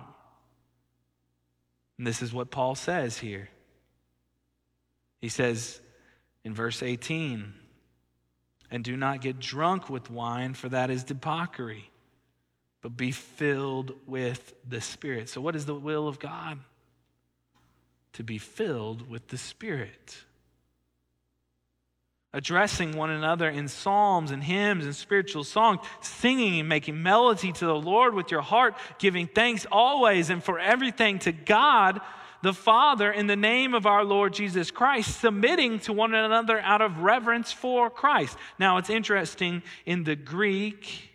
And 1.97 2.05
this 2.05 2.21
is 2.21 2.31
what 2.31 2.51
Paul 2.51 2.75
says 2.75 3.17
here. 3.17 3.49
He 5.19 5.29
says 5.29 5.81
in 6.43 6.53
verse 6.53 6.83
18, 6.83 7.53
and 8.69 8.83
do 8.83 8.95
not 8.95 9.21
get 9.21 9.39
drunk 9.39 9.89
with 9.89 10.11
wine, 10.11 10.53
for 10.53 10.69
that 10.69 10.91
is 10.91 11.03
debauchery 11.03 11.90
but 12.81 12.97
be 12.97 13.11
filled 13.11 13.93
with 14.07 14.53
the 14.67 14.81
Spirit. 14.81 15.29
So, 15.29 15.39
what 15.41 15.55
is 15.55 15.65
the 15.65 15.75
will 15.75 16.07
of 16.07 16.19
God? 16.19 16.59
To 18.13 18.23
be 18.23 18.37
filled 18.37 19.09
with 19.09 19.27
the 19.27 19.37
Spirit. 19.37 20.17
Addressing 22.33 22.95
one 22.95 23.09
another 23.09 23.49
in 23.49 23.67
psalms 23.67 24.31
and 24.31 24.43
hymns 24.43 24.85
and 24.85 24.95
spiritual 24.95 25.43
songs, 25.43 25.81
singing 25.99 26.59
and 26.61 26.69
making 26.69 27.03
melody 27.03 27.51
to 27.51 27.65
the 27.65 27.75
Lord 27.75 28.13
with 28.13 28.31
your 28.31 28.41
heart, 28.41 28.75
giving 28.99 29.27
thanks 29.27 29.67
always 29.69 30.29
and 30.29 30.41
for 30.41 30.57
everything 30.57 31.19
to 31.19 31.33
God 31.33 31.99
the 32.41 32.53
Father 32.53 33.11
in 33.11 33.27
the 33.27 33.35
name 33.35 33.75
of 33.75 33.85
our 33.85 34.03
Lord 34.03 34.33
Jesus 34.33 34.71
Christ, 34.71 35.19
submitting 35.19 35.79
to 35.81 35.93
one 35.93 36.15
another 36.15 36.59
out 36.61 36.81
of 36.81 36.99
reverence 36.99 37.51
for 37.51 37.89
Christ. 37.89 38.35
Now, 38.57 38.77
it's 38.77 38.89
interesting 38.89 39.61
in 39.85 40.05
the 40.05 40.15
Greek 40.15 41.10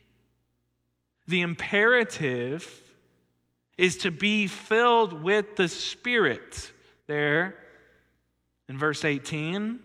the 1.28 1.40
imperative 1.40 2.82
is 3.76 3.98
to 3.98 4.10
be 4.10 4.46
filled 4.46 5.12
with 5.22 5.56
the 5.56 5.68
Spirit. 5.68 6.72
There 7.06 7.56
in 8.68 8.78
verse 8.78 9.04
18. 9.04 9.80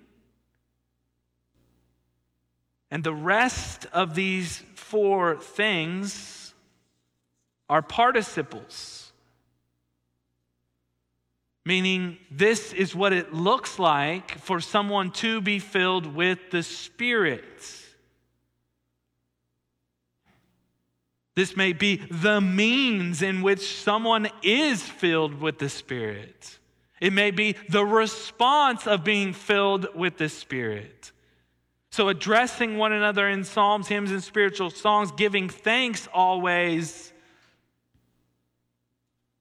And 2.89 3.03
the 3.03 3.13
rest 3.13 3.87
of 3.93 4.15
these 4.15 4.63
four 4.75 5.37
things 5.37 6.53
are 7.69 7.81
participles, 7.81 9.13
meaning 11.65 12.17
this 12.29 12.73
is 12.73 12.93
what 12.93 13.13
it 13.13 13.33
looks 13.33 13.79
like 13.79 14.37
for 14.39 14.59
someone 14.59 15.11
to 15.11 15.39
be 15.39 15.59
filled 15.59 16.05
with 16.05 16.39
the 16.51 16.63
Spirit. 16.63 17.80
This 21.35 21.55
may 21.55 21.73
be 21.73 21.95
the 21.95 22.41
means 22.41 23.21
in 23.21 23.41
which 23.41 23.81
someone 23.81 24.29
is 24.43 24.83
filled 24.83 25.39
with 25.39 25.59
the 25.59 25.69
Spirit. 25.69 26.59
It 26.99 27.13
may 27.13 27.31
be 27.31 27.55
the 27.69 27.85
response 27.85 28.85
of 28.85 29.03
being 29.03 29.33
filled 29.33 29.95
with 29.95 30.17
the 30.17 30.29
Spirit. 30.29 31.11
So, 31.89 32.09
addressing 32.09 32.77
one 32.77 32.93
another 32.93 33.27
in 33.27 33.43
psalms, 33.43 33.87
hymns, 33.87 34.11
and 34.11 34.23
spiritual 34.23 34.69
songs, 34.69 35.11
giving 35.11 35.49
thanks 35.49 36.07
always, 36.13 37.11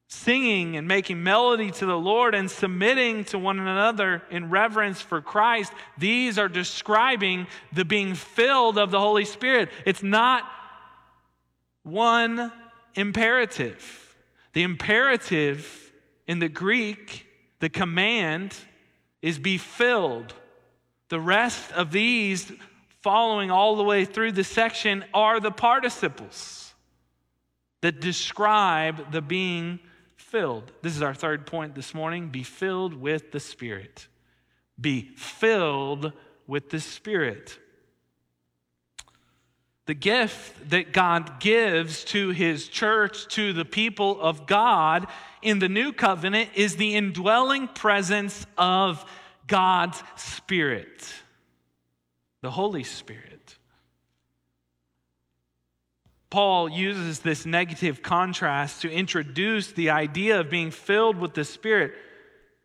singing 0.09 0.77
and 0.77 0.89
making 0.89 1.23
melody 1.23 1.71
to 1.71 1.87
the 1.87 1.99
Lord, 1.99 2.35
and 2.35 2.51
submitting 2.51 3.25
to 3.27 3.39
one 3.39 3.61
another 3.61 4.23
in 4.31 4.51
reverence 4.51 5.01
for 5.01 5.21
Christ, 5.21 5.73
these 5.99 6.39
are 6.39 6.49
describing 6.49 7.47
the 7.73 7.85
being 7.85 8.15
filled 8.15 8.79
of 8.79 8.91
the 8.91 8.99
Holy 8.99 9.25
Spirit. 9.25 9.71
It's 9.87 10.03
not 10.03 10.45
one 11.83 12.53
imperative. 12.95 14.17
The 14.53 14.63
imperative 14.63 15.93
in 16.27 16.39
the 16.39 16.49
Greek, 16.49 17.27
the 17.61 17.69
command, 17.69 18.55
is 19.23 19.39
be 19.39 19.59
filled. 19.59 20.35
The 21.09 21.21
rest 21.21 21.73
of 21.73 21.91
these, 21.93 22.51
following 23.03 23.51
all 23.51 23.77
the 23.77 23.83
way 23.83 24.05
through 24.05 24.33
the 24.33 24.45
section, 24.45 25.05
are 25.15 25.41
the 25.41 25.51
participles 25.51 26.75
that 27.81 28.01
describe 28.01 29.13
the 29.13 29.23
being 29.23 29.81
filled. 30.17 30.73
This 30.83 30.95
is 30.95 31.03
our 31.03 31.15
third 31.15 31.47
point 31.47 31.75
this 31.75 31.95
morning 31.95 32.29
be 32.29 32.43
filled 32.43 32.95
with 32.95 33.33
the 33.33 33.41
Spirit. 33.41 34.07
Be 34.81 35.11
filled 35.17 36.13
with 36.47 36.71
the 36.71 36.81
Spirit. 36.81 37.59
The 39.91 39.95
gift 39.95 40.71
that 40.71 40.93
God 40.93 41.41
gives 41.41 42.05
to 42.05 42.29
his 42.29 42.69
church, 42.69 43.27
to 43.35 43.53
the 43.53 43.65
people 43.65 44.21
of 44.21 44.47
God 44.47 45.09
in 45.43 45.59
the 45.59 45.69
new 45.69 45.93
covenant, 45.93 46.51
is 46.55 46.77
the 46.77 46.95
indwelling 46.95 47.67
presence 47.67 48.47
of 48.57 49.05
God's 49.49 50.01
Spirit, 50.15 51.13
the 52.41 52.53
Holy 52.53 52.85
Spirit. 52.85 53.59
Paul 56.31 56.69
uses 56.69 57.19
this 57.19 57.45
negative 57.45 58.01
contrast 58.01 58.83
to 58.83 58.93
introduce 58.93 59.73
the 59.73 59.91
idea 59.91 60.39
of 60.39 60.51
being 60.51 60.71
filled 60.71 61.17
with 61.17 61.35
the 61.35 61.45
Spirit. 61.45 61.95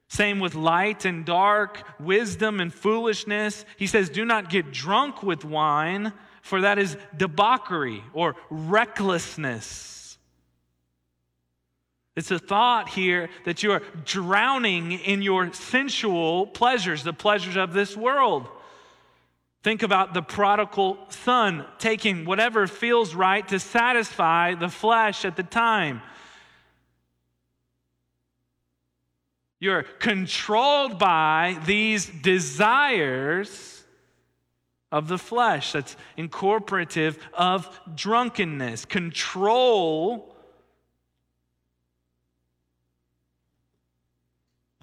Same 0.09 0.39
with 0.39 0.53
light 0.53 1.05
and 1.05 1.25
dark, 1.25 1.81
wisdom 1.99 2.59
and 2.59 2.71
foolishness. 2.71 3.65
He 3.77 3.87
says, 3.87 4.09
Do 4.09 4.25
not 4.25 4.51
get 4.51 4.71
drunk 4.71 5.23
with 5.23 5.43
wine 5.43 6.13
for 6.45 6.61
that 6.61 6.77
is 6.77 6.95
debauchery 7.17 8.03
or 8.13 8.35
recklessness. 8.51 10.19
It's 12.15 12.29
a 12.29 12.37
thought 12.37 12.87
here 12.87 13.29
that 13.45 13.63
you 13.63 13.71
are 13.71 13.81
drowning 14.05 14.91
in 14.91 15.23
your 15.23 15.51
sensual 15.53 16.45
pleasures, 16.45 17.01
the 17.01 17.13
pleasures 17.13 17.55
of 17.55 17.73
this 17.73 17.97
world. 17.97 18.47
Think 19.63 19.81
about 19.81 20.13
the 20.13 20.21
prodigal 20.21 20.99
son 21.09 21.65
taking 21.79 22.25
whatever 22.25 22.67
feels 22.67 23.15
right 23.15 23.45
to 23.47 23.59
satisfy 23.59 24.53
the 24.53 24.69
flesh 24.69 25.25
at 25.25 25.35
the 25.35 25.41
time. 25.41 26.03
You're 29.59 29.81
controlled 29.81 30.99
by 30.99 31.57
these 31.65 32.05
desires 32.05 33.74
of 34.95 35.09
the 35.09 35.17
flesh, 35.17 35.73
that's 35.73 35.97
incorporative 36.17 37.17
of 37.33 37.81
drunkenness, 37.95 38.85
control 38.85 40.33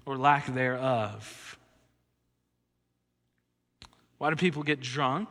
or 0.05 0.19
lack 0.19 0.53
thereof. 0.53 1.59
Why 4.19 4.29
do 4.29 4.37
people 4.37 4.63
get 4.63 4.81
drunk? 4.81 5.29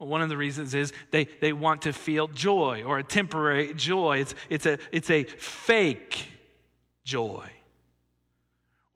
Well, 0.00 0.08
one 0.08 0.22
of 0.22 0.28
the 0.28 0.36
reasons 0.36 0.74
is 0.74 0.92
they, 1.12 1.28
they 1.40 1.52
want 1.52 1.82
to 1.82 1.92
feel 1.92 2.26
joy 2.26 2.82
or 2.84 2.98
a 2.98 3.04
temporary 3.04 3.74
joy. 3.74 4.18
It's, 4.18 4.34
it's, 4.50 4.66
a, 4.66 4.80
it's 4.90 5.08
a 5.08 5.22
fake 5.22 6.26
joy. 7.04 7.48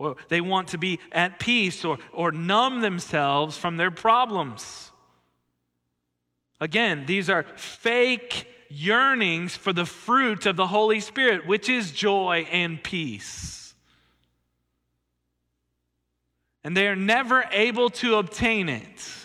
Or 0.02 0.16
they 0.28 0.40
want 0.40 0.68
to 0.68 0.78
be 0.78 0.98
at 1.12 1.38
peace 1.38 1.84
or, 1.84 1.98
or 2.12 2.32
numb 2.32 2.80
themselves 2.80 3.56
from 3.56 3.76
their 3.76 3.92
problems. 3.92 4.90
Again, 6.60 7.06
these 7.06 7.30
are 7.30 7.44
fake 7.56 8.46
yearnings 8.68 9.56
for 9.56 9.72
the 9.72 9.86
fruit 9.86 10.46
of 10.46 10.56
the 10.56 10.66
Holy 10.66 10.98
Spirit, 10.98 11.46
which 11.46 11.68
is 11.68 11.92
joy 11.92 12.46
and 12.50 12.82
peace. 12.82 13.74
And 16.64 16.76
they 16.76 16.88
are 16.88 16.96
never 16.96 17.44
able 17.52 17.90
to 17.90 18.16
obtain 18.16 18.68
it. 18.68 19.21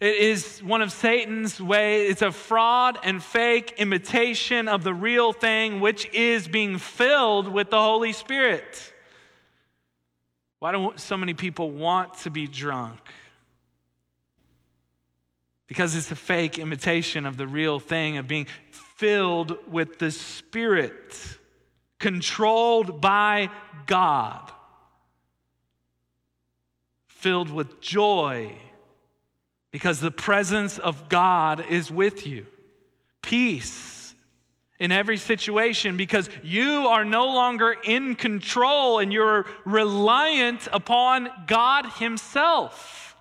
It 0.00 0.16
is 0.16 0.62
one 0.62 0.80
of 0.80 0.92
Satan's 0.92 1.60
way. 1.60 2.06
It's 2.06 2.22
a 2.22 2.32
fraud 2.32 2.98
and 3.04 3.22
fake 3.22 3.74
imitation 3.76 4.66
of 4.66 4.82
the 4.82 4.94
real 4.94 5.34
thing, 5.34 5.80
which 5.80 6.08
is 6.14 6.48
being 6.48 6.78
filled 6.78 7.48
with 7.48 7.68
the 7.68 7.80
Holy 7.80 8.14
Spirit. 8.14 8.94
Why 10.58 10.72
do 10.72 10.94
so 10.96 11.18
many 11.18 11.34
people 11.34 11.70
want 11.70 12.14
to 12.20 12.30
be 12.30 12.46
drunk? 12.46 12.98
Because 15.66 15.94
it's 15.94 16.10
a 16.10 16.16
fake 16.16 16.58
imitation 16.58 17.26
of 17.26 17.36
the 17.36 17.46
real 17.46 17.78
thing 17.78 18.16
of 18.16 18.26
being 18.26 18.46
filled 18.70 19.58
with 19.70 19.98
the 19.98 20.10
Spirit, 20.10 21.14
controlled 21.98 23.02
by 23.02 23.50
God, 23.84 24.50
filled 27.06 27.50
with 27.50 27.82
joy 27.82 28.56
because 29.70 30.00
the 30.00 30.10
presence 30.10 30.78
of 30.78 31.08
God 31.08 31.64
is 31.68 31.90
with 31.90 32.26
you. 32.26 32.46
Peace 33.22 34.14
in 34.78 34.90
every 34.90 35.18
situation 35.18 35.96
because 35.96 36.28
you 36.42 36.88
are 36.88 37.04
no 37.04 37.26
longer 37.26 37.76
in 37.84 38.14
control 38.14 38.98
and 38.98 39.12
you're 39.12 39.46
reliant 39.64 40.66
upon 40.72 41.28
God 41.46 41.86
Himself. 41.98 43.14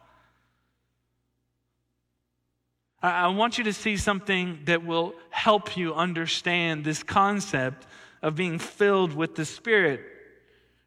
I 3.01 3.27
want 3.27 3.57
you 3.57 3.63
to 3.65 3.73
see 3.73 3.95
something 3.95 4.59
that 4.65 4.85
will 4.85 5.13
help 5.29 5.77
you 5.77 5.93
understand 5.93 6.83
this 6.83 7.03
concept 7.03 7.87
of 8.21 8.35
being 8.35 8.59
filled 8.59 9.13
with 9.13 9.35
the 9.35 9.45
Spirit 9.45 10.01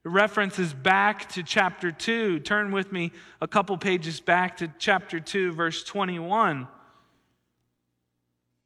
references 0.04 0.72
back 0.72 1.28
to 1.30 1.42
chapter 1.42 1.92
2. 1.92 2.40
Turn 2.40 2.72
with 2.72 2.92
me 2.92 3.12
a 3.40 3.46
couple 3.46 3.76
pages 3.78 4.20
back 4.20 4.56
to 4.58 4.72
chapter 4.78 5.20
2, 5.20 5.52
verse 5.52 5.84
21. 5.84 6.66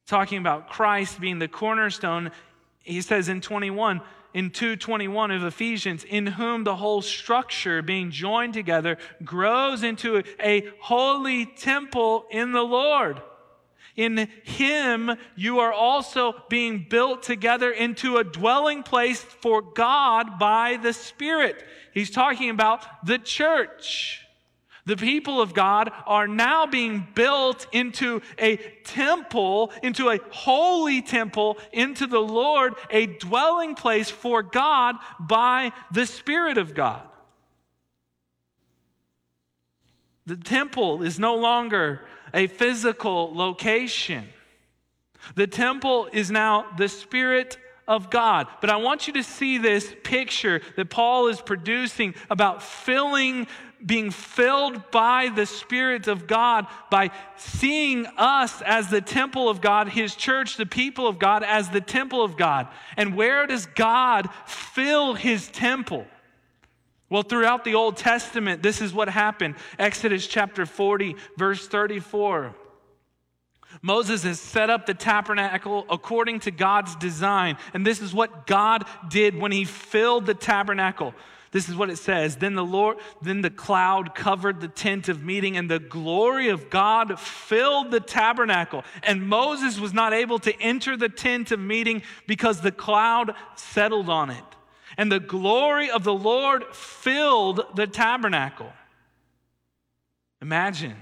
Talking 0.07 0.39
about 0.39 0.71
Christ 0.71 1.21
being 1.21 1.39
the 1.39 1.49
cornerstone, 1.49 2.31
he 2.79 3.01
says 3.03 3.29
in 3.29 3.41
21, 3.41 4.01
in 4.33 4.51
221 4.51 5.31
of 5.31 5.43
Ephesians, 5.43 6.05
in 6.05 6.27
whom 6.27 6.65
the 6.65 6.77
whole 6.77 7.03
structure 7.03 7.83
being 7.83 8.11
joined 8.11 8.55
together 8.55 8.97
grows 9.25 9.83
into 9.83 10.23
a 10.41 10.69
holy 10.81 11.45
temple 11.45 12.27
in 12.31 12.53
the 12.53 12.63
Lord. 12.63 13.21
In 13.97 14.29
him, 14.45 15.17
you 15.37 15.61
are 15.61 15.73
also 15.73 16.35
being 16.49 16.87
built 16.89 17.23
together 17.23 17.71
into 17.71 18.19
a 18.19 18.25
dwelling 18.25 18.83
place 18.83 19.23
for 19.23 19.63
God 19.63 20.39
by 20.39 20.79
the 20.83 20.93
Spirit. 20.93 21.65
He's 21.95 22.11
talking 22.11 22.51
about 22.51 23.07
the 23.07 23.19
church. 23.19 24.23
The 24.85 24.97
people 24.97 25.41
of 25.41 25.53
God 25.53 25.91
are 26.07 26.29
now 26.29 26.67
being 26.67 27.09
built 27.15 27.67
into 27.73 28.23
a 28.39 28.57
temple, 28.85 29.73
into 29.83 30.11
a 30.11 30.21
holy 30.31 31.03
temple, 31.03 31.59
into 31.73 32.07
the 32.07 32.21
Lord, 32.21 32.75
a 32.91 33.07
dwelling 33.07 33.75
place 33.75 34.11
for 34.11 34.45
God 34.45 34.95
by 35.19 35.73
the 35.91 36.07
Spirit 36.07 36.57
of 36.57 36.75
God. 36.75 37.03
The 40.27 40.37
temple 40.37 41.03
is 41.03 41.19
no 41.19 41.35
longer 41.35 42.03
a 42.37 42.47
physical 42.47 43.35
location. 43.35 44.29
The 45.35 45.47
temple 45.47 46.09
is 46.13 46.31
now 46.31 46.67
the 46.77 46.89
Spirit 46.89 47.59
of 47.89 48.11
God. 48.11 48.47
But 48.61 48.71
I 48.71 48.77
want 48.77 49.07
you 49.07 49.15
to 49.15 49.23
see 49.23 49.59
this 49.59 49.93
picture 50.05 50.61
that 50.77 50.91
Paul 50.91 51.29
is 51.29 51.41
producing 51.41 52.15
about 52.29 52.63
filling, 52.63 53.47
being 53.85 54.11
filled 54.11 54.91
by 54.91 55.31
the 55.35 55.47
Spirit 55.47 56.09
of 56.09 56.27
God, 56.27 56.67
by 56.91 57.11
seeing 57.37 58.07
us 58.19 58.61
as 58.63 58.91
the 58.91 59.01
temple 59.01 59.49
of 59.49 59.61
God, 59.61 59.89
His 59.89 60.15
church, 60.15 60.57
the 60.57 60.67
people 60.67 61.07
of 61.07 61.19
God, 61.19 61.43
as 61.43 61.71
the 61.71 61.81
temple 61.81 62.23
of 62.23 62.37
God. 62.37 62.69
And 62.97 63.17
where 63.17 63.47
does 63.47 63.67
God 63.67 64.29
fill 64.45 65.15
His 65.15 65.49
temple? 65.49 66.07
Well, 67.09 67.23
throughout 67.23 67.65
the 67.65 67.75
Old 67.75 67.97
Testament, 67.97 68.63
this 68.63 68.81
is 68.81 68.93
what 68.93 69.09
happened. 69.09 69.55
Exodus 69.79 70.27
chapter 70.27 70.67
40, 70.67 71.17
verse 71.37 71.69
34. 71.69 72.55
Moses 73.83 74.25
has 74.25 74.41
set 74.41 74.71
up 74.71 74.87
the 74.87 74.95
tabernacle 74.95 75.87
according 75.89 76.41
to 76.41 76.51
God's 76.51 76.97
design. 76.97 77.59
And 77.75 77.87
this 77.87 78.01
is 78.01 78.13
what 78.13 78.47
God 78.47 78.85
did 79.09 79.39
when 79.39 79.53
he 79.53 79.65
filled 79.65 80.27
the 80.27 80.35
tabernacle. 80.35 81.15
This 81.53 81.69
is 81.69 81.77
what 81.77 81.91
it 81.91 81.97
says. 81.97 82.37
Then 82.37 82.55
the 82.55 82.65
Lord, 82.65 82.99
then 83.23 83.41
the 83.41 83.51
cloud 83.51 84.15
covered 84.15 84.61
the 84.61 84.69
tent 84.69 85.09
of 85.09 85.23
meeting, 85.23 85.57
and 85.57 85.71
the 85.71 85.79
glory 85.79 86.49
of 86.49 86.71
God 86.71 87.21
filled 87.21 87.93
the 87.93 88.01
tabernacle. 88.01 88.85
And 89.05 89.29
Moses 89.29 89.79
was 89.79 89.95
not 89.95 90.13
able 90.13 90.39
to 90.41 90.61
enter 90.61 90.97
the 90.97 91.09
tent 91.09 91.53
of 91.53 91.61
meeting 91.61 92.03
because 92.27 92.61
the 92.61 92.73
cloud 92.73 93.35
settled 93.55 94.09
on 94.09 94.31
it 94.31 94.56
and 94.97 95.11
the 95.11 95.21
glory 95.21 95.91
of 95.91 96.05
the 96.05 96.15
Lord 96.15 96.65
filled 96.73 97.65
the 97.75 97.87
tabernacle. 97.87 98.73
Imagine 100.41 100.97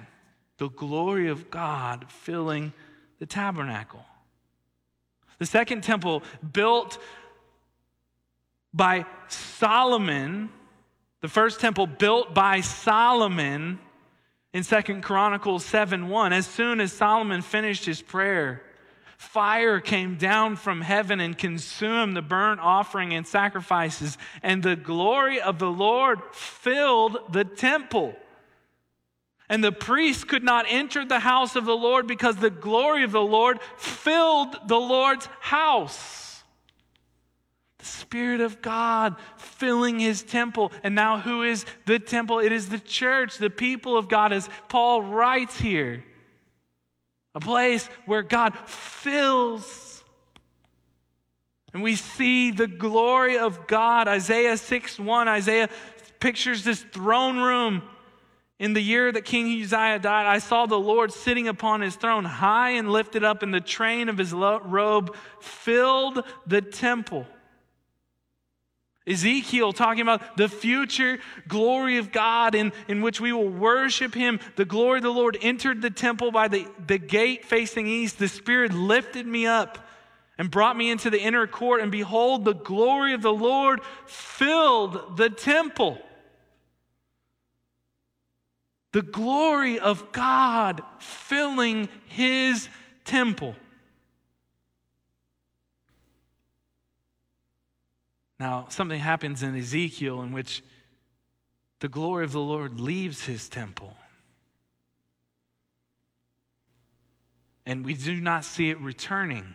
the 0.59 0.69
glory 0.69 1.29
of 1.29 1.51
God 1.51 2.07
filling 2.11 2.73
the 3.19 3.27
tabernacle. 3.27 4.05
The 5.39 5.47
second 5.47 5.83
temple, 5.83 6.23
built 6.53 6.99
by 8.73 9.07
Solomon, 9.29 10.51
the 11.21 11.29
first 11.29 11.61
temple 11.61 11.87
built 11.87 12.35
by 12.35 12.61
Solomon 12.61 13.79
in 14.53 14.63
Second 14.63 15.03
Chronicles 15.03 15.65
7 15.65 16.09
1, 16.09 16.33
as 16.33 16.47
soon 16.47 16.81
as 16.81 16.93
Solomon 16.93 17.43
finished 17.43 17.85
his 17.85 18.01
prayer, 18.01 18.63
Fire 19.25 19.81
came 19.81 20.17
down 20.17 20.57
from 20.57 20.81
heaven 20.81 21.19
and 21.19 21.37
consumed 21.37 22.17
the 22.17 22.23
burnt 22.23 22.61
offering 22.61 23.13
and 23.15 23.27
sacrifices, 23.27 24.17
and 24.43 24.63
the 24.63 24.77
glory 24.77 25.41
of 25.41 25.59
the 25.59 25.71
Lord 25.71 26.21
filled 26.33 27.19
the 27.33 27.45
temple. 27.45 28.15
And 29.49 29.63
the 29.63 29.73
priests 29.73 30.25
could 30.25 30.45
not 30.45 30.67
enter 30.69 31.05
the 31.05 31.19
house 31.19 31.57
of 31.57 31.65
the 31.65 31.77
Lord 31.77 32.07
because 32.07 32.37
the 32.37 32.51
glory 32.51 33.03
of 33.03 33.13
the 33.13 33.21
Lord 33.21 33.59
filled 33.77 34.57
the 34.69 34.79
Lord's 34.79 35.27
house. 35.41 36.45
The 37.79 37.85
Spirit 37.85 38.41
of 38.41 38.63
God 38.63 39.17
filling 39.37 39.99
his 39.99 40.23
temple. 40.23 40.71
And 40.83 40.95
now, 40.95 41.19
who 41.19 41.43
is 41.43 41.67
the 41.87 41.99
temple? 41.99 42.39
It 42.39 42.53
is 42.53 42.69
the 42.69 42.79
church, 42.79 43.39
the 43.39 43.51
people 43.51 43.97
of 43.97 44.09
God, 44.09 44.33
as 44.33 44.49
Paul 44.69 45.03
writes 45.03 45.59
here 45.59 46.05
a 47.35 47.40
place 47.40 47.88
where 48.07 48.23
God 48.23 48.57
fills. 48.66 50.05
And 51.73 51.83
we 51.83 51.97
see 51.97 52.53
the 52.53 52.68
glory 52.68 53.38
of 53.38 53.66
God. 53.66 54.07
Isaiah 54.07 54.57
6 54.57 54.99
1, 54.99 55.29
Isaiah 55.29 55.68
pictures 56.20 56.64
this 56.64 56.83
throne 56.83 57.38
room. 57.38 57.83
In 58.61 58.73
the 58.73 58.81
year 58.81 59.11
that 59.11 59.25
King 59.25 59.47
Uzziah 59.61 59.99
died, 59.99 60.27
I 60.27 60.38
saw 60.38 60.66
the 60.66 60.79
Lord 60.79 61.12
sitting 61.12 61.49
upon 61.49 61.81
his 61.81 61.97
throne, 61.97 62.25
high 62.25 62.70
and 62.70 62.90
lifted 62.90 63.25
up, 63.25 63.42
and 63.42 63.53
the 63.53 63.61
train 63.61 64.09
of 64.09 64.16
his 64.16 64.33
robe 64.33 65.16
filled 65.40 66.25
the 66.47 66.62
temple. 66.62 67.27
Ezekiel 69.07 69.75
talking 69.75 70.01
about 70.01 70.38
the 70.38 70.49
future 70.49 71.19
glory 71.47 71.99
of 71.99 72.11
God 72.11 72.55
in, 72.55 72.73
in 72.88 73.03
which 73.03 73.21
we 73.21 73.33
will 73.33 73.49
worship 73.49 74.14
him. 74.14 74.40
The 74.57 74.64
glory 74.64 74.99
of 74.99 75.03
the 75.03 75.11
Lord 75.11 75.37
entered 75.43 75.83
the 75.83 75.90
temple 75.90 76.33
by 76.33 76.48
the, 76.48 76.67
the 76.87 76.96
gate 76.96 77.44
facing 77.44 77.87
east. 77.87 78.19
The 78.19 78.29
Spirit 78.29 78.73
lifted 78.73 79.27
me 79.27 79.46
up 79.46 79.79
and 80.38 80.50
brought 80.50 80.77
me 80.77 80.90
into 80.90 81.11
the 81.11 81.21
inner 81.21 81.46
court. 81.46 81.83
And 81.83 81.92
behold, 81.92 82.44
the 82.46 82.55
glory 82.55 83.13
of 83.13 83.21
the 83.21 83.33
Lord 83.33 83.81
filled 84.07 85.19
the 85.19 85.29
temple. 85.29 85.98
The 88.92 89.02
glory 89.02 89.79
of 89.79 90.13
God 90.13 90.81
filling 90.98 91.90
his 92.07 92.69
temple. 93.05 93.55
Now, 98.39 98.67
something 98.69 99.01
happens 99.01 99.43
in 99.43 99.57
Ezekiel 99.57 100.23
in 100.23 100.33
which 100.33 100.63
the 101.81 101.89
glory 101.89 102.25
of 102.25 102.33
the 102.33 102.41
Lord 102.41 102.81
leaves 102.81 103.25
his 103.25 103.49
temple. 103.49 103.97
and 107.67 107.85
we 107.85 107.95
do 107.95 108.21
not 108.21 108.45
see 108.45 108.71
it 108.71 108.81
returning. 108.81 109.55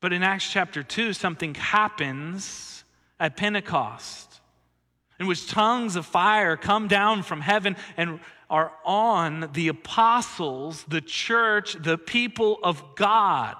But 0.00 0.12
in 0.12 0.22
Acts 0.22 0.50
chapter 0.50 0.82
2, 0.82 1.12
something 1.12 1.54
happens 1.54 2.84
at 3.18 3.36
Pentecost 3.36 4.40
in 5.18 5.26
which 5.26 5.48
tongues 5.48 5.96
of 5.96 6.04
fire 6.04 6.56
come 6.56 6.88
down 6.88 7.22
from 7.22 7.40
heaven 7.40 7.76
and 7.96 8.20
are 8.50 8.72
on 8.84 9.50
the 9.54 9.68
apostles, 9.68 10.84
the 10.88 11.00
church, 11.00 11.76
the 11.80 11.96
people 11.96 12.58
of 12.62 12.94
God. 12.94 13.56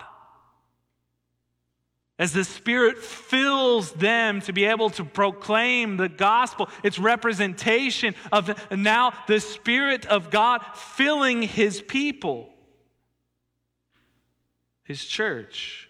As 2.19 2.33
the 2.33 2.45
Spirit 2.45 2.99
fills 2.99 3.93
them 3.93 4.41
to 4.43 4.53
be 4.53 4.65
able 4.67 4.91
to 4.91 5.05
proclaim 5.05 5.97
the 5.97 6.09
gospel, 6.09 6.69
it's 6.85 6.99
representation 6.99 8.15
of 8.31 8.57
now 8.71 9.13
the 9.27 9.41
Spirit 9.41 10.07
of 10.07 10.31
God 10.31 10.61
filling 10.75 11.43
His 11.43 11.81
people, 11.81 12.51
His 14.85 15.05
church. 15.05 15.89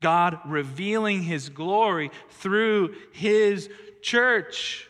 God 0.00 0.38
revealing 0.46 1.22
His 1.22 1.48
glory 1.48 2.12
through 2.30 2.94
His 3.12 3.68
church. 4.02 4.88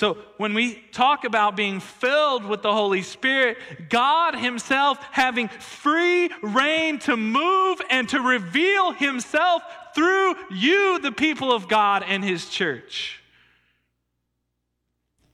So, 0.00 0.16
when 0.38 0.54
we 0.54 0.76
talk 0.92 1.24
about 1.24 1.56
being 1.56 1.78
filled 1.78 2.46
with 2.46 2.62
the 2.62 2.72
Holy 2.72 3.02
Spirit, 3.02 3.58
God 3.90 4.34
Himself 4.34 4.96
having 5.10 5.48
free 5.48 6.30
reign 6.40 7.00
to 7.00 7.18
move 7.18 7.82
and 7.90 8.08
to 8.08 8.18
reveal 8.22 8.92
Himself 8.92 9.62
through 9.94 10.36
you, 10.52 11.00
the 11.00 11.12
people 11.12 11.52
of 11.52 11.68
God 11.68 12.02
and 12.02 12.24
His 12.24 12.48
church. 12.48 13.20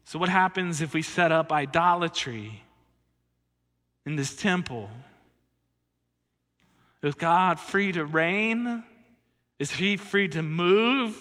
So, 0.02 0.18
what 0.18 0.30
happens 0.30 0.80
if 0.80 0.94
we 0.94 1.02
set 1.02 1.30
up 1.30 1.52
idolatry 1.52 2.64
in 4.04 4.16
this 4.16 4.34
temple? 4.34 4.90
Is 7.04 7.14
God 7.14 7.60
free 7.60 7.92
to 7.92 8.04
reign? 8.04 8.82
Is 9.60 9.70
He 9.70 9.96
free 9.96 10.26
to 10.26 10.42
move? 10.42 11.16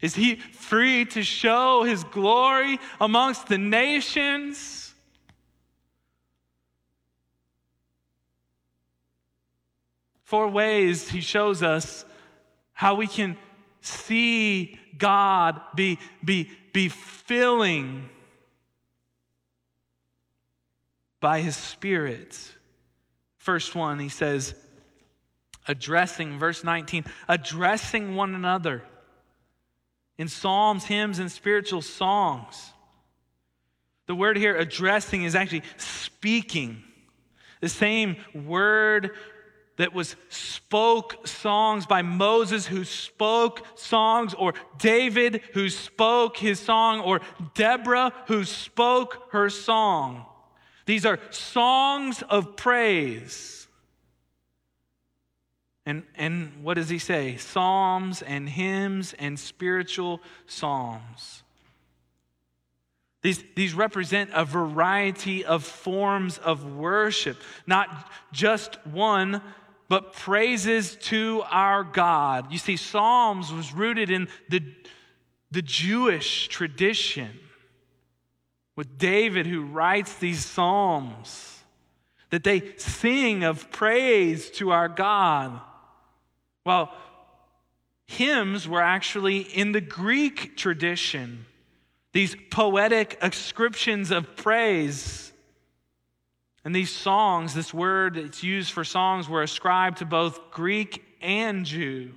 Is 0.00 0.14
he 0.14 0.36
free 0.36 1.04
to 1.06 1.22
show 1.22 1.82
his 1.82 2.04
glory 2.04 2.78
amongst 3.00 3.48
the 3.48 3.58
nations? 3.58 4.94
Four 10.22 10.48
ways 10.48 11.08
he 11.08 11.20
shows 11.20 11.62
us 11.62 12.04
how 12.72 12.94
we 12.94 13.06
can 13.06 13.36
see 13.80 14.78
God 14.96 15.60
be, 15.74 15.98
be, 16.24 16.50
be 16.72 16.88
filling 16.88 18.08
by 21.18 21.40
his 21.40 21.56
Spirit. 21.56 22.38
First 23.36 23.74
one, 23.74 23.98
he 23.98 24.10
says, 24.10 24.54
addressing, 25.66 26.38
verse 26.38 26.62
19, 26.62 27.04
addressing 27.26 28.14
one 28.14 28.34
another 28.34 28.84
in 30.18 30.28
psalms, 30.28 30.84
hymns, 30.84 31.20
and 31.20 31.30
spiritual 31.30 31.80
songs. 31.80 32.72
The 34.06 34.14
word 34.14 34.36
here, 34.36 34.56
addressing, 34.56 35.22
is 35.22 35.34
actually 35.34 35.62
speaking. 35.76 36.82
The 37.60 37.68
same 37.68 38.16
word 38.34 39.12
that 39.76 39.94
was 39.94 40.16
spoke 40.28 41.26
songs 41.26 41.86
by 41.86 42.02
Moses, 42.02 42.66
who 42.66 42.84
spoke 42.84 43.64
songs, 43.78 44.34
or 44.34 44.54
David, 44.78 45.42
who 45.54 45.68
spoke 45.68 46.36
his 46.36 46.58
song, 46.58 47.00
or 47.00 47.20
Deborah, 47.54 48.12
who 48.26 48.44
spoke 48.44 49.28
her 49.30 49.48
song. 49.48 50.26
These 50.84 51.06
are 51.06 51.20
songs 51.30 52.22
of 52.28 52.56
praise. 52.56 53.67
And, 55.88 56.02
and 56.16 56.52
what 56.62 56.74
does 56.74 56.90
he 56.90 56.98
say? 56.98 57.38
Psalms 57.38 58.20
and 58.20 58.46
hymns 58.46 59.14
and 59.18 59.40
spiritual 59.40 60.20
psalms. 60.46 61.42
These, 63.22 63.42
these 63.56 63.72
represent 63.72 64.28
a 64.34 64.44
variety 64.44 65.46
of 65.46 65.64
forms 65.64 66.36
of 66.36 66.76
worship, 66.76 67.38
not 67.66 67.88
just 68.32 68.74
one, 68.86 69.40
but 69.88 70.12
praises 70.12 70.96
to 71.04 71.42
our 71.50 71.84
God. 71.84 72.52
You 72.52 72.58
see, 72.58 72.76
Psalms 72.76 73.50
was 73.50 73.72
rooted 73.72 74.10
in 74.10 74.28
the, 74.50 74.62
the 75.50 75.62
Jewish 75.62 76.48
tradition 76.48 77.30
with 78.76 78.98
David 78.98 79.46
who 79.46 79.62
writes 79.62 80.16
these 80.16 80.44
Psalms 80.44 81.64
that 82.28 82.44
they 82.44 82.74
sing 82.76 83.42
of 83.42 83.70
praise 83.70 84.50
to 84.50 84.70
our 84.70 84.90
God. 84.90 85.62
Well, 86.68 86.92
hymns 88.04 88.68
were 88.68 88.82
actually 88.82 89.38
in 89.38 89.72
the 89.72 89.80
Greek 89.80 90.54
tradition, 90.54 91.46
these 92.12 92.36
poetic 92.50 93.16
ascriptions 93.22 94.10
of 94.10 94.36
praise. 94.36 95.32
And 96.66 96.76
these 96.76 96.94
songs, 96.94 97.54
this 97.54 97.72
word 97.72 98.16
that's 98.16 98.42
used 98.42 98.70
for 98.70 98.84
songs, 98.84 99.30
were 99.30 99.42
ascribed 99.42 99.96
to 99.98 100.04
both 100.04 100.50
Greek 100.50 101.02
and 101.22 101.64
Jew. 101.64 102.12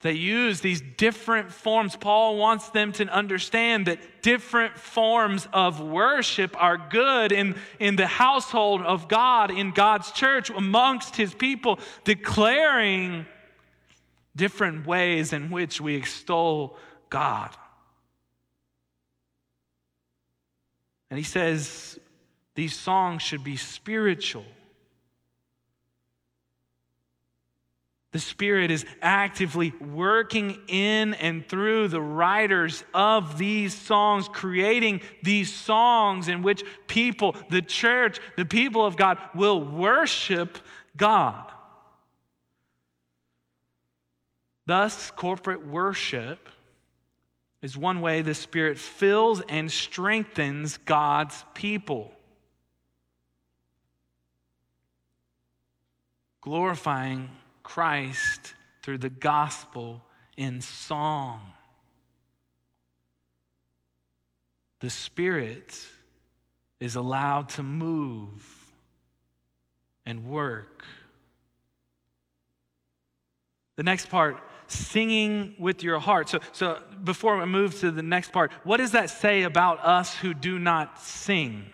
They 0.00 0.12
use 0.12 0.60
these 0.60 0.80
different 0.96 1.50
forms. 1.50 1.96
Paul 1.96 2.36
wants 2.36 2.68
them 2.68 2.92
to 2.92 3.08
understand 3.08 3.86
that 3.86 4.22
different 4.22 4.78
forms 4.78 5.48
of 5.52 5.80
worship 5.80 6.54
are 6.60 6.78
good 6.78 7.32
in, 7.32 7.56
in 7.80 7.96
the 7.96 8.06
household 8.06 8.82
of 8.82 9.08
God, 9.08 9.50
in 9.50 9.72
God's 9.72 10.12
church, 10.12 10.50
amongst 10.50 11.16
his 11.16 11.34
people, 11.34 11.80
declaring 12.04 13.26
different 14.36 14.86
ways 14.86 15.32
in 15.32 15.50
which 15.50 15.80
we 15.80 15.96
extol 15.96 16.76
God. 17.10 17.50
And 21.10 21.18
he 21.18 21.24
says 21.24 21.98
these 22.54 22.76
songs 22.76 23.22
should 23.22 23.42
be 23.42 23.56
spiritual. 23.56 24.44
The 28.10 28.18
Spirit 28.18 28.70
is 28.70 28.86
actively 29.02 29.74
working 29.80 30.58
in 30.66 31.12
and 31.14 31.46
through 31.46 31.88
the 31.88 32.00
writers 32.00 32.82
of 32.94 33.36
these 33.36 33.74
songs, 33.74 34.28
creating 34.28 35.02
these 35.22 35.52
songs 35.52 36.28
in 36.28 36.42
which 36.42 36.64
people, 36.86 37.36
the 37.50 37.60
church, 37.60 38.18
the 38.36 38.46
people 38.46 38.86
of 38.86 38.96
God, 38.96 39.18
will 39.34 39.62
worship 39.62 40.56
God. 40.96 41.52
Thus, 44.64 45.10
corporate 45.10 45.66
worship 45.66 46.48
is 47.60 47.76
one 47.76 48.00
way 48.00 48.22
the 48.22 48.34
Spirit 48.34 48.78
fills 48.78 49.42
and 49.48 49.70
strengthens 49.70 50.78
God's 50.78 51.44
people. 51.54 52.12
Glorifying 56.40 57.28
Christ 57.68 58.54
through 58.82 58.96
the 58.96 59.10
gospel 59.10 60.02
in 60.38 60.62
song. 60.62 61.52
The 64.80 64.88
Spirit 64.88 65.78
is 66.80 66.96
allowed 66.96 67.50
to 67.50 67.62
move 67.62 68.72
and 70.06 70.24
work. 70.24 70.82
The 73.76 73.82
next 73.82 74.08
part, 74.08 74.38
singing 74.68 75.54
with 75.58 75.82
your 75.82 75.98
heart. 75.98 76.30
So, 76.30 76.38
so 76.52 76.78
before 77.04 77.36
we 77.36 77.44
move 77.44 77.78
to 77.80 77.90
the 77.90 78.02
next 78.02 78.32
part, 78.32 78.50
what 78.64 78.78
does 78.78 78.92
that 78.92 79.10
say 79.10 79.42
about 79.42 79.84
us 79.84 80.14
who 80.14 80.32
do 80.32 80.58
not 80.58 81.02
sing? 81.02 81.66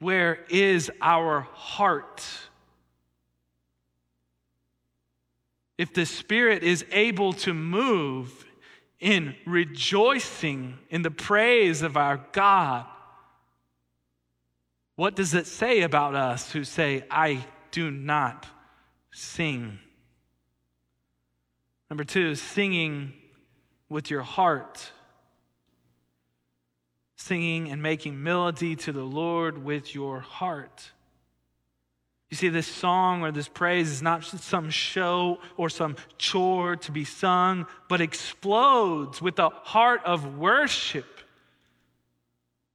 Where 0.00 0.44
is 0.50 0.90
our 1.00 1.40
heart? 1.40 2.22
If 5.80 5.94
the 5.94 6.04
Spirit 6.04 6.62
is 6.62 6.84
able 6.92 7.32
to 7.32 7.54
move 7.54 8.44
in 8.98 9.34
rejoicing 9.46 10.78
in 10.90 11.00
the 11.00 11.10
praise 11.10 11.80
of 11.80 11.96
our 11.96 12.22
God, 12.32 12.84
what 14.96 15.16
does 15.16 15.32
it 15.32 15.46
say 15.46 15.80
about 15.80 16.14
us 16.14 16.52
who 16.52 16.64
say, 16.64 17.02
I 17.10 17.46
do 17.70 17.90
not 17.90 18.46
sing? 19.10 19.78
Number 21.88 22.04
two, 22.04 22.34
singing 22.34 23.14
with 23.88 24.10
your 24.10 24.20
heart. 24.20 24.92
Singing 27.16 27.70
and 27.70 27.82
making 27.82 28.22
melody 28.22 28.76
to 28.76 28.92
the 28.92 29.02
Lord 29.02 29.64
with 29.64 29.94
your 29.94 30.20
heart. 30.20 30.90
You 32.30 32.36
see, 32.36 32.48
this 32.48 32.68
song 32.68 33.22
or 33.22 33.32
this 33.32 33.48
praise 33.48 33.90
is 33.90 34.02
not 34.02 34.24
some 34.24 34.70
show 34.70 35.40
or 35.56 35.68
some 35.68 35.96
chore 36.16 36.76
to 36.76 36.92
be 36.92 37.04
sung, 37.04 37.66
but 37.88 38.00
explodes 38.00 39.20
with 39.20 39.38
a 39.40 39.48
heart 39.48 40.00
of 40.04 40.38
worship, 40.38 41.06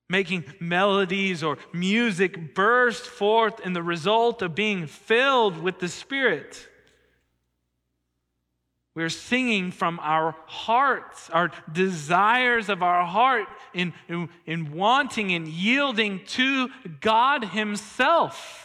making 0.09 0.43
melodies 0.59 1.41
or 1.41 1.57
music 1.71 2.53
burst 2.53 3.05
forth 3.05 3.61
in 3.61 3.71
the 3.71 3.81
result 3.81 4.41
of 4.41 4.55
being 4.55 4.87
filled 4.87 5.57
with 5.57 5.79
the 5.79 5.87
Spirit. 5.87 6.67
We're 8.93 9.09
singing 9.09 9.71
from 9.71 9.99
our 10.01 10.35
hearts, 10.47 11.29
our 11.29 11.51
desires 11.71 12.67
of 12.67 12.83
our 12.83 13.05
heart, 13.05 13.47
in, 13.73 13.93
in, 14.09 14.29
in 14.45 14.73
wanting 14.73 15.33
and 15.33 15.47
yielding 15.47 16.25
to 16.27 16.69
God 16.99 17.45
Himself. 17.45 18.64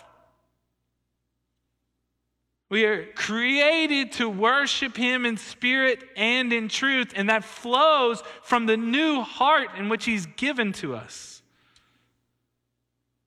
We 2.70 2.84
are 2.84 3.04
created 3.16 4.12
to 4.12 4.28
worship 4.28 4.96
Him 4.96 5.26
in 5.26 5.36
spirit 5.36 6.04
and 6.16 6.52
in 6.52 6.68
truth, 6.68 7.12
and 7.16 7.28
that 7.28 7.44
flows 7.44 8.22
from 8.42 8.66
the 8.66 8.76
new 8.76 9.22
heart 9.22 9.70
in 9.76 9.88
which 9.88 10.04
He's 10.04 10.26
given 10.26 10.72
to 10.74 10.94
us. 10.94 11.42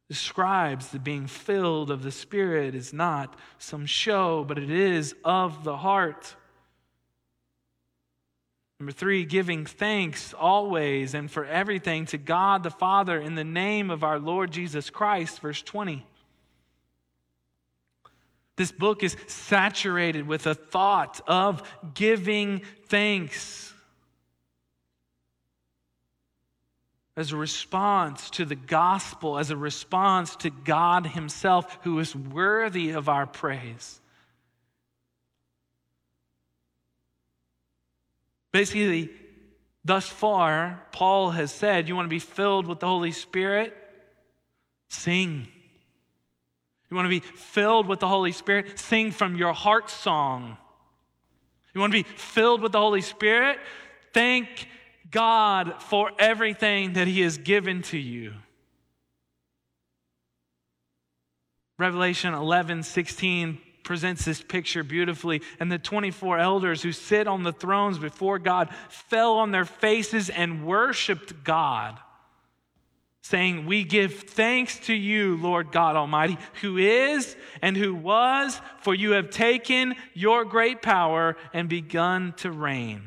Describes 0.08 0.89
the 0.89 1.00
being 1.00 1.28
filled 1.28 1.91
of 1.91 2.04
the 2.04 2.12
Spirit 2.12 2.76
is 2.76 2.94
not 2.94 3.36
some 3.58 3.86
show, 3.86 4.44
but 4.44 4.58
it 4.60 4.70
is 4.70 5.16
of 5.26 5.64
the 5.64 5.78
heart. 5.78 6.36
Number 8.80 8.91
three, 8.91 9.26
giving 9.26 9.66
thanks 9.66 10.34
always 10.34 11.14
and 11.14 11.32
for 11.32 11.46
everything 11.46 12.06
to 12.08 12.18
God 12.18 12.64
the 12.64 12.70
Father 12.70 13.20
in 13.20 13.36
the 13.36 13.44
name 13.44 13.89
of 13.89 14.04
our 14.04 14.20
Lord 14.20 14.52
Jesus 14.52 14.89
Christ, 14.89 15.39
verse 15.39 15.62
20. 15.62 16.06
This 18.56 18.72
book 18.72 19.04
is 19.04 19.18
saturated 19.28 20.28
with 20.28 20.45
a 20.45 20.54
thought 20.54 21.22
of 21.28 21.64
giving 21.93 22.62
thanks 22.88 23.74
as 27.16 27.32
a 27.32 27.38
response 27.38 28.30
to 28.32 28.45
the 28.45 28.56
gospel, 28.56 29.38
as 29.38 29.51
a 29.51 29.58
response 29.58 30.36
to 30.38 30.49
God 30.49 31.06
Himself, 31.06 31.78
who 31.84 31.99
is 31.99 32.16
worthy 32.16 32.91
of 32.91 33.08
our 33.08 33.28
praise. 33.28 33.99
Basically, 38.51 39.10
thus 39.84 40.08
far, 40.08 40.84
Paul 40.91 41.32
has 41.32 41.51
said, 41.51 41.88
You 41.88 41.95
want 41.95 42.06
to 42.06 42.10
be 42.10 42.20
filled 42.20 42.68
with 42.68 42.80
the 42.80 42.88
Holy 42.88 43.12
Spirit? 43.12 43.76
Sing. 44.89 45.47
You 46.94 46.98
want 46.98 47.08
to 47.08 47.22
be 47.22 47.22
filled 47.22 47.88
with 47.88 48.02
the 48.02 48.08
Holy 48.08 48.32
Spirit? 48.32 48.78
Sing 48.78 49.10
from 49.10 49.36
your 49.36 49.52
heart 49.52 49.89
song. 49.89 50.58
You 51.74 51.82
want 51.82 51.91
to 51.91 52.04
be 52.04 52.08
filled 52.08 52.62
with 52.62 52.72
the 52.72 52.78
Holy 52.78 53.02
Spirit? 53.02 53.58
Thank 54.14 54.68
God 55.10 55.82
for 55.82 56.12
everything 56.20 56.94
that 56.94 57.08
He 57.08 57.22
has 57.22 57.39
given 57.39 57.82
to 57.82 57.98
you. 57.98 58.34
Revelation 61.80 62.36
11 62.36 62.84
16 62.84 63.58
presents 63.84 64.24
this 64.24 64.44
picture 64.44 64.84
beautifully. 64.84 65.41
And 65.60 65.72
the 65.72 65.80
24 65.80 66.38
elders 66.38 66.84
who 66.84 66.91
sit 66.91 67.28
on 67.28 67.41
the 67.41 67.54
thrones 67.54 67.98
before 67.98 68.38
God 68.38 68.70
fell 68.89 69.34
on 69.39 69.50
their 69.50 69.66
faces 69.66 70.30
and 70.30 70.64
worshiped 70.64 71.44
God, 71.44 71.98
saying, 73.24 73.66
We 73.66 73.84
give 73.84 74.14
thanks 74.14 74.78
to 74.80 74.94
you, 74.94 75.38
Lord 75.38 75.72
God 75.72 75.96
Almighty, 75.96 76.38
who 76.62 76.78
is 76.78 77.36
and 77.62 77.76
who 77.76 77.96
was, 77.96 78.62
for 78.82 78.94
you 78.94 79.12
have 79.12 79.32
taken 79.32 79.96
your 80.14 80.46
great 80.46 80.82
power 80.82 81.36
and 81.54 81.68
begun 81.68 82.34
to 82.38 82.52
reign. 82.52 83.02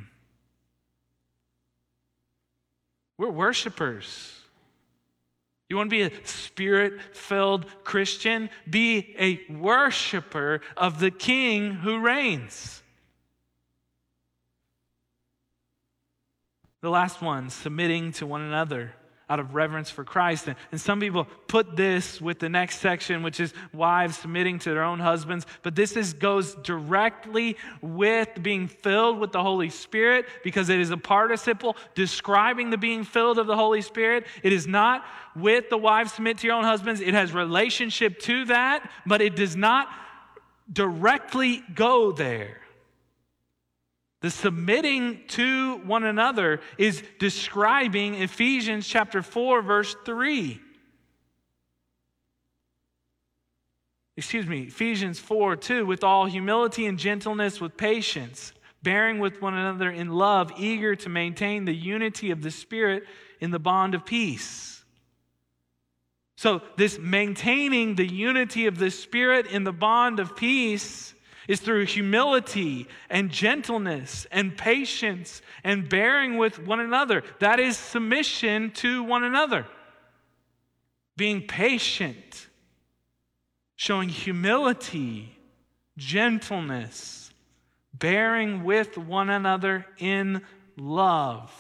We're 3.19 3.31
worshipers. 3.31 4.33
You 5.69 5.77
want 5.77 5.91
to 5.91 5.97
be 5.97 6.03
a 6.03 6.27
spirit 6.27 7.01
filled 7.13 7.67
Christian? 7.85 8.51
Be 8.69 9.15
a 9.19 9.41
worshiper 9.53 10.61
of 10.77 11.01
the 11.01 11.11
King 11.11 11.73
who 11.73 11.99
reigns. 11.99 12.83
The 16.83 16.91
last 16.91 17.21
one, 17.21 17.51
submitting 17.51 18.13
to 18.13 18.27
one 18.27 18.43
another 18.43 18.93
out 19.29 19.41
of 19.41 19.55
reverence 19.55 19.91
for 19.91 20.05
Christ. 20.05 20.47
And, 20.47 20.57
and 20.71 20.81
some 20.81 21.01
people 21.01 21.27
put 21.49 21.77
this 21.77 22.21
with 22.21 22.39
the 22.39 22.49
next 22.49 22.79
section, 22.79 23.25
which 23.25 23.41
is 23.41 23.53
wives 23.73 24.19
submitting 24.19 24.61
to 24.61 24.71
their 24.71 24.85
own 24.85 25.01
husbands. 25.01 25.47
But 25.63 25.75
this 25.75 25.97
is, 25.97 26.13
goes 26.13 26.55
directly 26.57 27.57
with 27.83 28.29
being 28.41 28.69
filled 28.69 29.19
with 29.19 29.33
the 29.33 29.43
Holy 29.43 29.71
Spirit 29.71 30.27
because 30.45 30.69
it 30.69 30.79
is 30.79 30.91
a 30.91 30.97
participle 30.97 31.77
describing 31.95 32.71
the 32.71 32.79
being 32.79 33.03
filled 33.03 33.39
of 33.39 33.49
the 33.49 33.57
Holy 33.57 33.83
Spirit. 33.83 34.27
It 34.45 34.53
is 34.53 34.67
not 34.67 35.05
with 35.35 35.71
the 35.71 35.79
wives 35.79 36.13
submit 36.13 36.39
to 36.39 36.47
your 36.47 36.57
own 36.57 36.65
husbands. 36.65 37.01
It 37.01 37.15
has 37.15 37.33
relationship 37.33 38.21
to 38.21 38.45
that, 38.47 38.89
but 39.07 39.21
it 39.21 39.35
does 39.35 39.57
not 39.57 39.89
directly 40.73 41.63
go 41.75 42.13
there. 42.13 42.59
The 44.27 44.31
submitting 44.33 45.21
to 45.29 45.77
one 45.85 46.03
another 46.03 46.59
is 46.79 47.01
describing 47.21 48.17
Ephesians 48.17 48.85
chapter 48.85 49.23
4, 49.23 49.63
verse 49.63 49.95
3. 50.05 50.61
Excuse 54.17 54.49
me, 54.49 54.63
Ephesians 54.63 55.21
4 55.21 55.55
2, 55.55 55.87
with 55.87 56.03
all 56.03 56.27
humility 56.27 56.87
and 56.87 56.99
gentleness, 56.99 57.61
with 57.61 57.77
patience, 57.77 58.53
bearing 58.83 59.21
with 59.21 59.41
one 59.41 59.55
another 59.55 59.93
in 59.93 60.09
love, 60.09 60.51
eager 60.59 60.97
to 60.97 61.09
maintain 61.09 61.65
the 61.65 61.77
unity 61.77 62.33
of 62.33 62.43
the 62.43 62.51
Spirit 62.51 63.05
in 63.39 63.53
the 63.53 63.61
bond 63.61 63.95
of 63.95 64.05
peace. 64.05 64.83
So, 66.37 66.63
this 66.77 66.99
maintaining 66.99 67.95
the 67.95 68.09
unity 68.09 68.67
of 68.67 68.77
the 68.77 68.91
Spirit 68.91 69.47
in 69.47 69.63
the 69.63 69.73
bond 69.73 70.19
of 70.19 70.35
peace 70.35 71.15
is 71.49 71.61
through 71.61 71.87
humility 71.87 72.89
and 73.09 73.31
gentleness 73.31 74.27
and 74.31 74.57
patience 74.57 75.43
and 75.63 75.89
bearing 75.89 76.37
with 76.37 76.59
one 76.59 76.81
another. 76.81 77.23
That 77.39 77.61
is 77.61 77.77
submission 77.77 78.71
to 78.73 79.03
one 79.03 79.25
another. 79.25 79.67
Being 81.17 81.47
patient, 81.47 82.49
showing 83.77 84.09
humility, 84.09 85.37
gentleness, 85.97 87.31
bearing 87.95 88.65
with 88.65 88.99
one 88.99 89.31
another 89.31 89.87
in 89.99 90.43
love. 90.77 91.53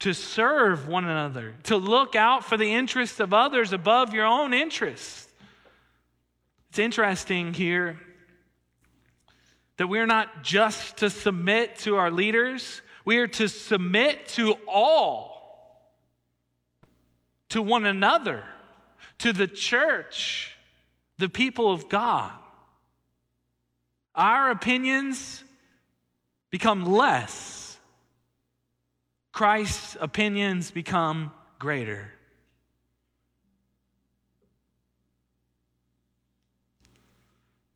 To 0.00 0.12
serve 0.14 0.86
one 0.86 1.04
another, 1.04 1.56
to 1.64 1.76
look 1.76 2.14
out 2.14 2.44
for 2.44 2.56
the 2.56 2.72
interests 2.72 3.18
of 3.18 3.34
others 3.34 3.72
above 3.72 4.14
your 4.14 4.26
own 4.26 4.54
interests. 4.54 5.26
It's 6.70 6.78
interesting 6.78 7.52
here 7.52 7.98
that 9.78 9.86
we're 9.86 10.06
not 10.06 10.42
just 10.42 10.98
to 10.98 11.08
submit 11.08 11.78
to 11.78 11.96
our 11.96 12.10
leaders, 12.10 12.82
we 13.04 13.18
are 13.18 13.28
to 13.28 13.48
submit 13.48 14.28
to 14.28 14.56
all, 14.66 15.94
to 17.48 17.62
one 17.62 17.86
another, 17.86 18.44
to 19.18 19.32
the 19.32 19.46
church, 19.46 20.54
the 21.16 21.28
people 21.28 21.72
of 21.72 21.88
God. 21.88 22.32
Our 24.14 24.50
opinions 24.50 25.42
become 26.50 26.84
less, 26.84 27.78
Christ's 29.32 29.96
opinions 30.00 30.72
become 30.72 31.30
greater. 31.60 32.12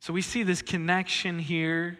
So 0.03 0.11
we 0.11 0.21
see 0.21 0.43
this 0.43 0.61
connection 0.61 1.39
here 1.39 1.97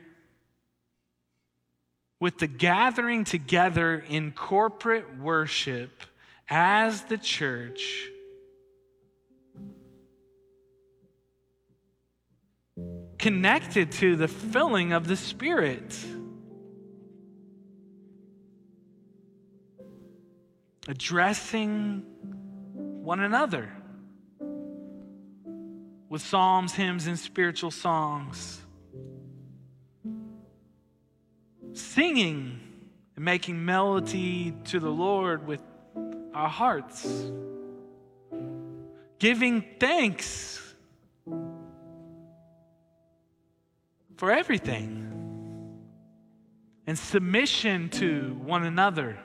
with 2.19 2.37
the 2.37 2.47
gathering 2.47 3.23
together 3.23 4.03
in 4.09 4.33
corporate 4.33 5.17
worship 5.19 6.03
as 6.49 7.03
the 7.03 7.17
church. 7.17 8.09
Connected 13.19 13.93
to 13.93 14.17
the 14.17 14.27
filling 14.27 14.91
of 14.91 15.07
the 15.07 15.15
Spirit. 15.15 15.97
Addressing 20.89 22.03
one 22.73 23.21
another 23.21 23.71
with 26.13 26.21
psalms, 26.21 26.73
hymns, 26.73 27.07
and 27.07 27.17
spiritual 27.17 27.71
songs. 27.71 28.61
Singing 31.73 32.59
and 33.15 33.25
making 33.25 33.65
melody 33.65 34.53
to 34.65 34.79
the 34.79 34.91
Lord 34.91 35.47
with 35.47 35.59
our 36.35 36.47
hearts. 36.47 37.31
Giving 39.17 39.65
thanks 39.79 40.61
for 44.17 44.31
everything. 44.31 45.09
And 46.85 46.95
submission 46.95 47.89
to 47.89 48.39
one 48.45 48.63
another. 48.63 49.17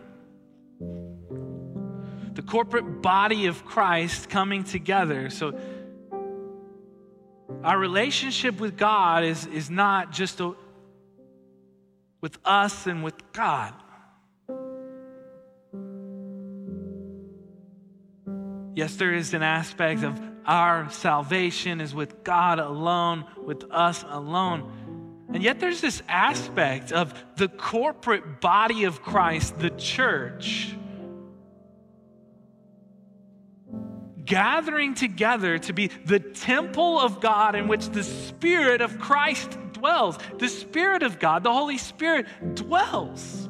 The 2.32 2.42
corporate 2.42 3.02
body 3.02 3.44
of 3.44 3.66
Christ 3.66 4.30
coming 4.30 4.64
together. 4.64 5.28
So, 5.28 5.52
our 7.62 7.78
relationship 7.78 8.60
with 8.60 8.76
God 8.76 9.24
is, 9.24 9.46
is 9.46 9.70
not 9.70 10.12
just 10.12 10.40
a, 10.40 10.54
with 12.20 12.38
us 12.44 12.86
and 12.86 13.02
with 13.02 13.14
God. 13.32 13.74
Yes, 18.74 18.94
there 18.96 19.12
is 19.12 19.34
an 19.34 19.42
aspect 19.42 20.04
of 20.04 20.20
our 20.46 20.88
salvation 20.90 21.80
is 21.80 21.94
with 21.94 22.22
God 22.24 22.58
alone, 22.58 23.24
with 23.44 23.64
us 23.70 24.04
alone. 24.08 25.26
And 25.32 25.42
yet 25.42 25.60
there's 25.60 25.80
this 25.80 26.02
aspect 26.08 26.92
of 26.92 27.12
the 27.36 27.48
corporate 27.48 28.40
body 28.40 28.84
of 28.84 29.02
Christ, 29.02 29.58
the 29.58 29.70
church, 29.70 30.74
gathering 34.28 34.94
together 34.94 35.58
to 35.58 35.72
be 35.72 35.88
the 36.04 36.20
temple 36.20 37.00
of 37.00 37.20
God 37.20 37.56
in 37.56 37.66
which 37.66 37.88
the 37.88 38.04
Spirit 38.04 38.80
of 38.80 38.98
Christ 39.00 39.58
dwells. 39.72 40.18
The 40.38 40.48
Spirit 40.48 41.02
of 41.02 41.18
God, 41.18 41.42
the 41.42 41.52
Holy 41.52 41.78
Spirit, 41.78 42.26
dwells. 42.54 43.48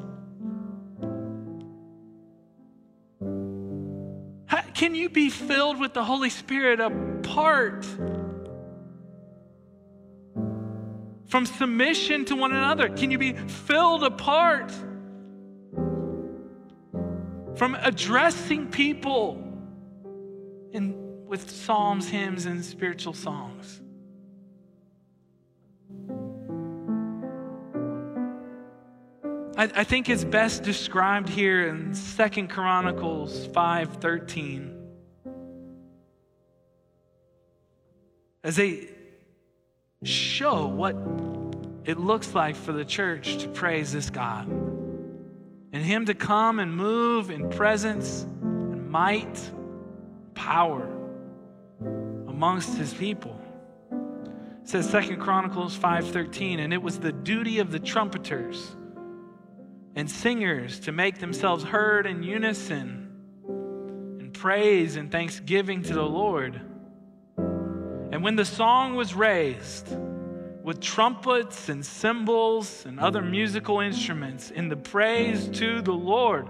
Can 4.75 4.95
you 4.95 5.09
be 5.09 5.29
filled 5.29 5.81
with 5.81 5.93
the 5.93 6.05
Holy 6.05 6.31
Spirit 6.31 6.79
apart 6.79 7.85
from 11.27 11.45
submission 11.45 12.25
to 12.27 12.37
one 12.37 12.53
another? 12.53 12.89
Can 12.89 13.11
you 13.11 13.19
be 13.19 13.33
filled 13.33 14.05
apart 14.05 14.71
from 17.57 17.75
addressing 17.75 18.69
people 18.69 19.48
in, 20.73 21.27
with 21.27 21.51
psalms, 21.51 22.09
hymns, 22.09 22.47
and 22.47 22.65
spiritual 22.65 23.15
songs? 23.15 23.81
I, 29.57 29.71
I 29.75 29.85
think 29.85 30.09
it's 30.09 30.25
best 30.25 30.63
described 30.63 31.29
here 31.29 31.69
in 31.69 31.95
Second 31.95 32.49
Chronicles 32.49 33.49
5:13. 33.49 34.75
As 38.45 38.57
they 38.57 38.89
show 40.05 40.67
what 40.67 40.95
it 41.85 41.99
looks 41.99 42.35
like 42.35 42.55
for 42.55 42.73
the 42.73 42.85
church 42.85 43.39
to 43.39 43.49
praise 43.49 43.93
this 43.93 44.11
God. 44.11 44.47
And 44.47 45.83
Him 45.83 46.07
to 46.07 46.15
come 46.15 46.59
and 46.59 46.75
move 46.77 47.31
in 47.31 47.51
presence 47.51 48.23
and 48.23 48.91
might, 48.91 49.51
power 50.39 50.89
amongst 52.29 52.79
His 52.79 52.95
people. 52.95 53.39
It 54.63 54.69
says 54.69 54.89
Second 54.89 55.19
Chronicles 55.19 55.77
5:13, 55.77 56.61
and 56.61 56.73
it 56.73 56.81
was 56.81 57.01
the 57.01 57.13
duty 57.13 57.59
of 57.59 57.73
the 57.73 57.81
trumpeters 57.81 58.77
and 59.97 60.09
singers 60.09 60.79
to 60.81 60.93
make 60.93 61.19
themselves 61.19 61.65
heard 61.65 62.07
in 62.07 62.23
unison 62.23 63.11
in 64.21 64.31
praise 64.33 64.95
and 64.95 65.11
thanksgiving 65.11 65.83
to 65.83 65.95
the 65.95 66.03
Lord. 66.03 66.61
And 68.13 68.23
when 68.23 68.37
the 68.37 68.45
song 68.45 68.95
was 68.95 69.15
raised 69.15 69.89
with 70.63 70.81
trumpets 70.81 71.69
and 71.69 71.85
cymbals 71.85 72.87
and 72.87 73.01
other 73.01 73.23
musical 73.23 73.81
instruments 73.81 74.51
in 74.51 74.69
the 74.69 74.77
praise 74.77 75.49
to 75.49 75.83
the 75.83 75.93
Lord, 75.93 76.49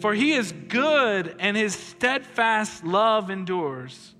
for 0.00 0.14
he 0.14 0.32
is 0.32 0.52
good 0.52 1.34
and 1.38 1.56
his 1.56 1.74
steadfast 1.74 2.84
love 2.84 3.30
endures. 3.30 4.14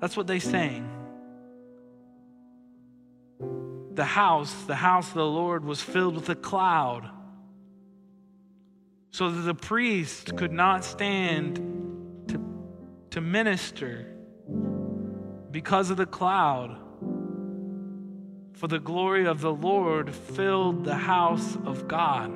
That's 0.00 0.16
what 0.16 0.26
they 0.26 0.38
sang 0.40 0.90
the 3.94 4.04
house, 4.04 4.52
the 4.64 4.74
house 4.74 5.08
of 5.08 5.14
the 5.14 5.26
Lord, 5.26 5.64
was 5.64 5.80
filled 5.80 6.16
with 6.16 6.28
a 6.28 6.34
cloud, 6.34 7.08
so 9.12 9.30
that 9.30 9.42
the 9.42 9.54
priest 9.54 10.36
could 10.36 10.52
not 10.52 10.84
stand 10.84 11.56
to, 12.28 12.40
to 13.10 13.20
minister 13.20 14.06
because 15.50 15.90
of 15.90 15.96
the 15.96 16.06
cloud. 16.06 16.80
For 18.54 18.68
the 18.68 18.78
glory 18.78 19.26
of 19.26 19.40
the 19.40 19.52
Lord 19.52 20.14
filled 20.14 20.84
the 20.84 20.96
house 20.96 21.56
of 21.64 21.86
God. 21.88 22.32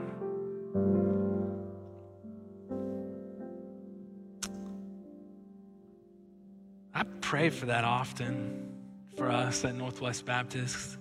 Pray 7.39 7.51
for 7.51 7.66
that 7.66 7.84
often 7.84 8.68
for 9.16 9.30
us 9.30 9.64
at 9.64 9.72
Northwest 9.72 10.26
Baptist 10.26 10.99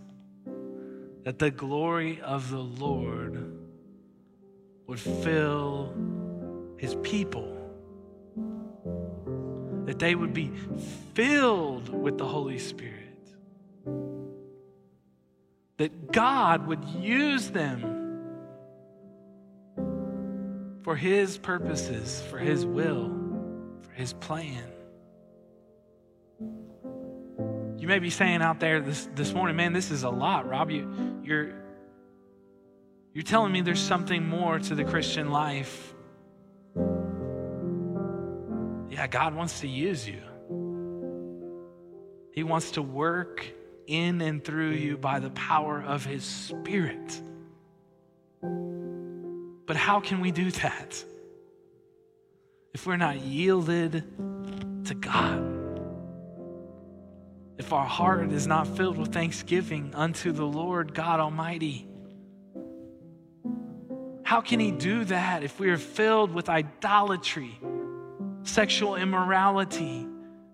that 1.23 1.39
the 1.39 1.49
glory 1.49 2.21
of 2.21 2.51
the 2.51 2.59
Lord 2.59 3.57
would 4.85 4.99
fill 4.99 5.95
his 6.77 6.93
people, 7.01 7.51
that 9.87 9.97
they 9.97 10.13
would 10.13 10.35
be 10.35 10.51
filled 11.15 11.89
with 11.89 12.19
the 12.19 12.27
Holy 12.27 12.59
Spirit, 12.59 12.93
that 15.77 16.11
God 16.11 16.67
would 16.67 16.85
use 16.99 17.49
them 17.49 17.81
for 20.83 20.95
his 20.95 21.39
purposes, 21.39 22.21
for 22.29 22.37
his 22.37 22.63
will, 22.63 23.11
for 23.81 23.93
his 23.93 24.13
plan. 24.13 24.71
You 27.87 27.93
may 27.93 27.99
be 27.99 28.09
saying 28.09 28.41
out 28.41 28.59
there 28.59 28.81
this, 28.81 29.07
this 29.15 29.33
morning, 29.33 29.55
man, 29.55 29.71
this 29.71 29.91
is 29.91 30.03
a 30.03 30.09
lot, 30.09 30.45
Rob. 30.49 30.69
You, 30.69 31.21
you're, 31.23 31.53
you're 33.13 33.23
telling 33.23 33.53
me 33.53 33.61
there's 33.61 33.79
something 33.79 34.27
more 34.27 34.59
to 34.59 34.75
the 34.75 34.83
Christian 34.83 35.31
life. 35.31 35.95
Yeah, 38.89 39.07
God 39.07 39.35
wants 39.35 39.61
to 39.61 39.69
use 39.69 40.05
you. 40.05 40.21
He 42.33 42.43
wants 42.43 42.71
to 42.71 42.81
work 42.81 43.45
in 43.87 44.19
and 44.19 44.43
through 44.43 44.71
you 44.71 44.97
by 44.97 45.19
the 45.19 45.29
power 45.29 45.81
of 45.81 46.03
His 46.03 46.25
Spirit. 46.25 47.21
But 48.41 49.77
how 49.77 50.01
can 50.01 50.19
we 50.19 50.31
do 50.31 50.51
that 50.51 51.05
if 52.73 52.85
we're 52.85 52.97
not 52.97 53.21
yielded 53.21 54.03
to 54.87 54.93
God? 54.93 55.56
If 57.57 57.73
our 57.73 57.85
heart 57.85 58.31
is 58.31 58.45
not 58.45 58.67
filled 58.67 58.97
with 58.97 59.11
thanksgiving 59.11 59.91
unto 59.95 60.31
the 60.31 60.45
Lord 60.45 60.93
God 60.93 61.19
Almighty? 61.19 61.87
How 64.23 64.41
can 64.41 64.59
He 64.59 64.71
do 64.71 65.05
that 65.05 65.43
if 65.43 65.59
we 65.59 65.69
are 65.69 65.77
filled 65.77 66.33
with 66.33 66.49
idolatry, 66.49 67.59
sexual 68.43 68.95
immorality, 68.95 70.05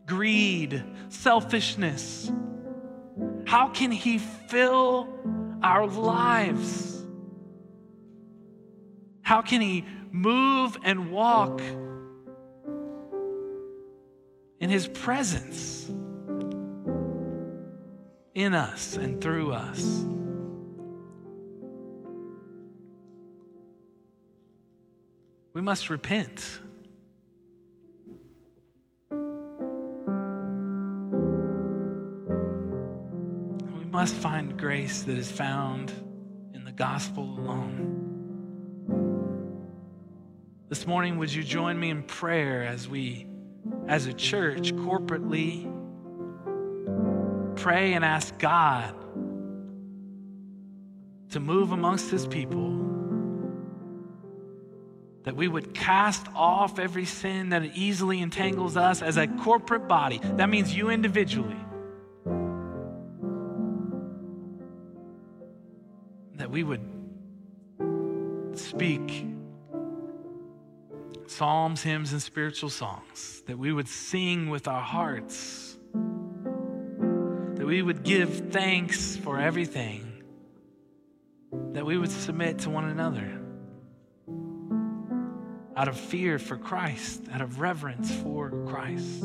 greed, 0.06 0.84
selfishness? 1.10 2.32
How 3.46 3.70
can 3.70 3.92
He 3.92 4.20
fill 4.20 5.10
our 5.62 5.88
lives? 5.88 7.04
How 9.24 9.42
can 9.42 9.60
He 9.60 9.86
move 10.12 10.78
and 10.84 11.12
walk 11.12 11.60
in 14.60 14.70
His 14.70 14.88
presence? 14.88 15.92
In 18.34 18.54
us 18.54 18.96
and 18.96 19.22
through 19.22 19.52
us. 19.52 20.06
We 25.54 25.62
must 25.62 25.90
repent. 25.92 26.60
We 29.12 29.18
must 33.92 34.16
find 34.16 34.58
grace 34.58 35.04
that 35.04 35.16
is 35.16 35.32
found 35.32 35.92
in 36.56 36.66
the 36.66 36.72
gospel 36.72 37.24
alone. 37.24 38.00
This 40.70 40.88
morning, 40.88 41.20
would 41.20 41.32
you 41.32 41.44
join 41.44 41.80
me 41.80 41.92
in 41.92 42.02
prayer 42.02 42.64
as 42.64 42.90
we, 42.90 43.28
as 43.88 44.08
a 44.08 44.14
church, 44.14 44.74
corporately, 44.74 45.72
pray 47.64 47.94
and 47.94 48.04
ask 48.04 48.38
God 48.40 48.94
to 51.30 51.40
move 51.40 51.72
amongst 51.72 52.12
his 52.12 52.28
people, 52.28 52.70
that 55.24 55.34
we 55.34 55.48
would 55.48 55.74
cast 55.74 56.28
off 56.36 56.78
every 56.78 57.06
sin 57.06 57.50
that 57.50 57.64
easily 57.74 58.20
entangles 58.20 58.76
us 58.76 59.02
as 59.02 59.16
a 59.16 59.28
corporate 59.28 59.88
body. 59.88 60.20
That 60.36 60.50
means 60.50 60.76
you 60.76 60.90
individually. 60.90 61.56
That 66.36 66.52
we 66.52 66.64
would 66.64 66.84
speak 68.56 69.26
psalms, 71.28 71.82
hymns, 71.82 72.12
and 72.12 72.22
spiritual 72.22 72.70
songs, 72.70 73.42
that 73.48 73.58
we 73.58 73.72
would 73.72 73.88
sing 73.88 74.50
with 74.50 74.68
our 74.68 74.82
hearts, 74.82 75.78
that 77.64 77.68
we 77.68 77.82
would 77.82 78.04
give 78.04 78.52
thanks 78.52 79.16
for 79.16 79.40
everything, 79.40 80.22
that 81.72 81.86
we 81.86 81.98
would 81.98 82.12
submit 82.12 82.60
to 82.60 82.70
one 82.70 82.84
another 82.84 83.40
out 85.78 85.88
of 85.88 85.98
fear 85.98 86.38
for 86.40 86.58
Christ, 86.58 87.24
out 87.32 87.40
of 87.40 87.62
reverence 87.62 88.14
for 88.16 88.50
Christ. 88.68 89.24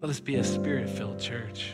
Let 0.00 0.08
us 0.08 0.20
be 0.20 0.36
a 0.36 0.44
spirit 0.44 0.88
filled 0.88 1.20
church. 1.20 1.72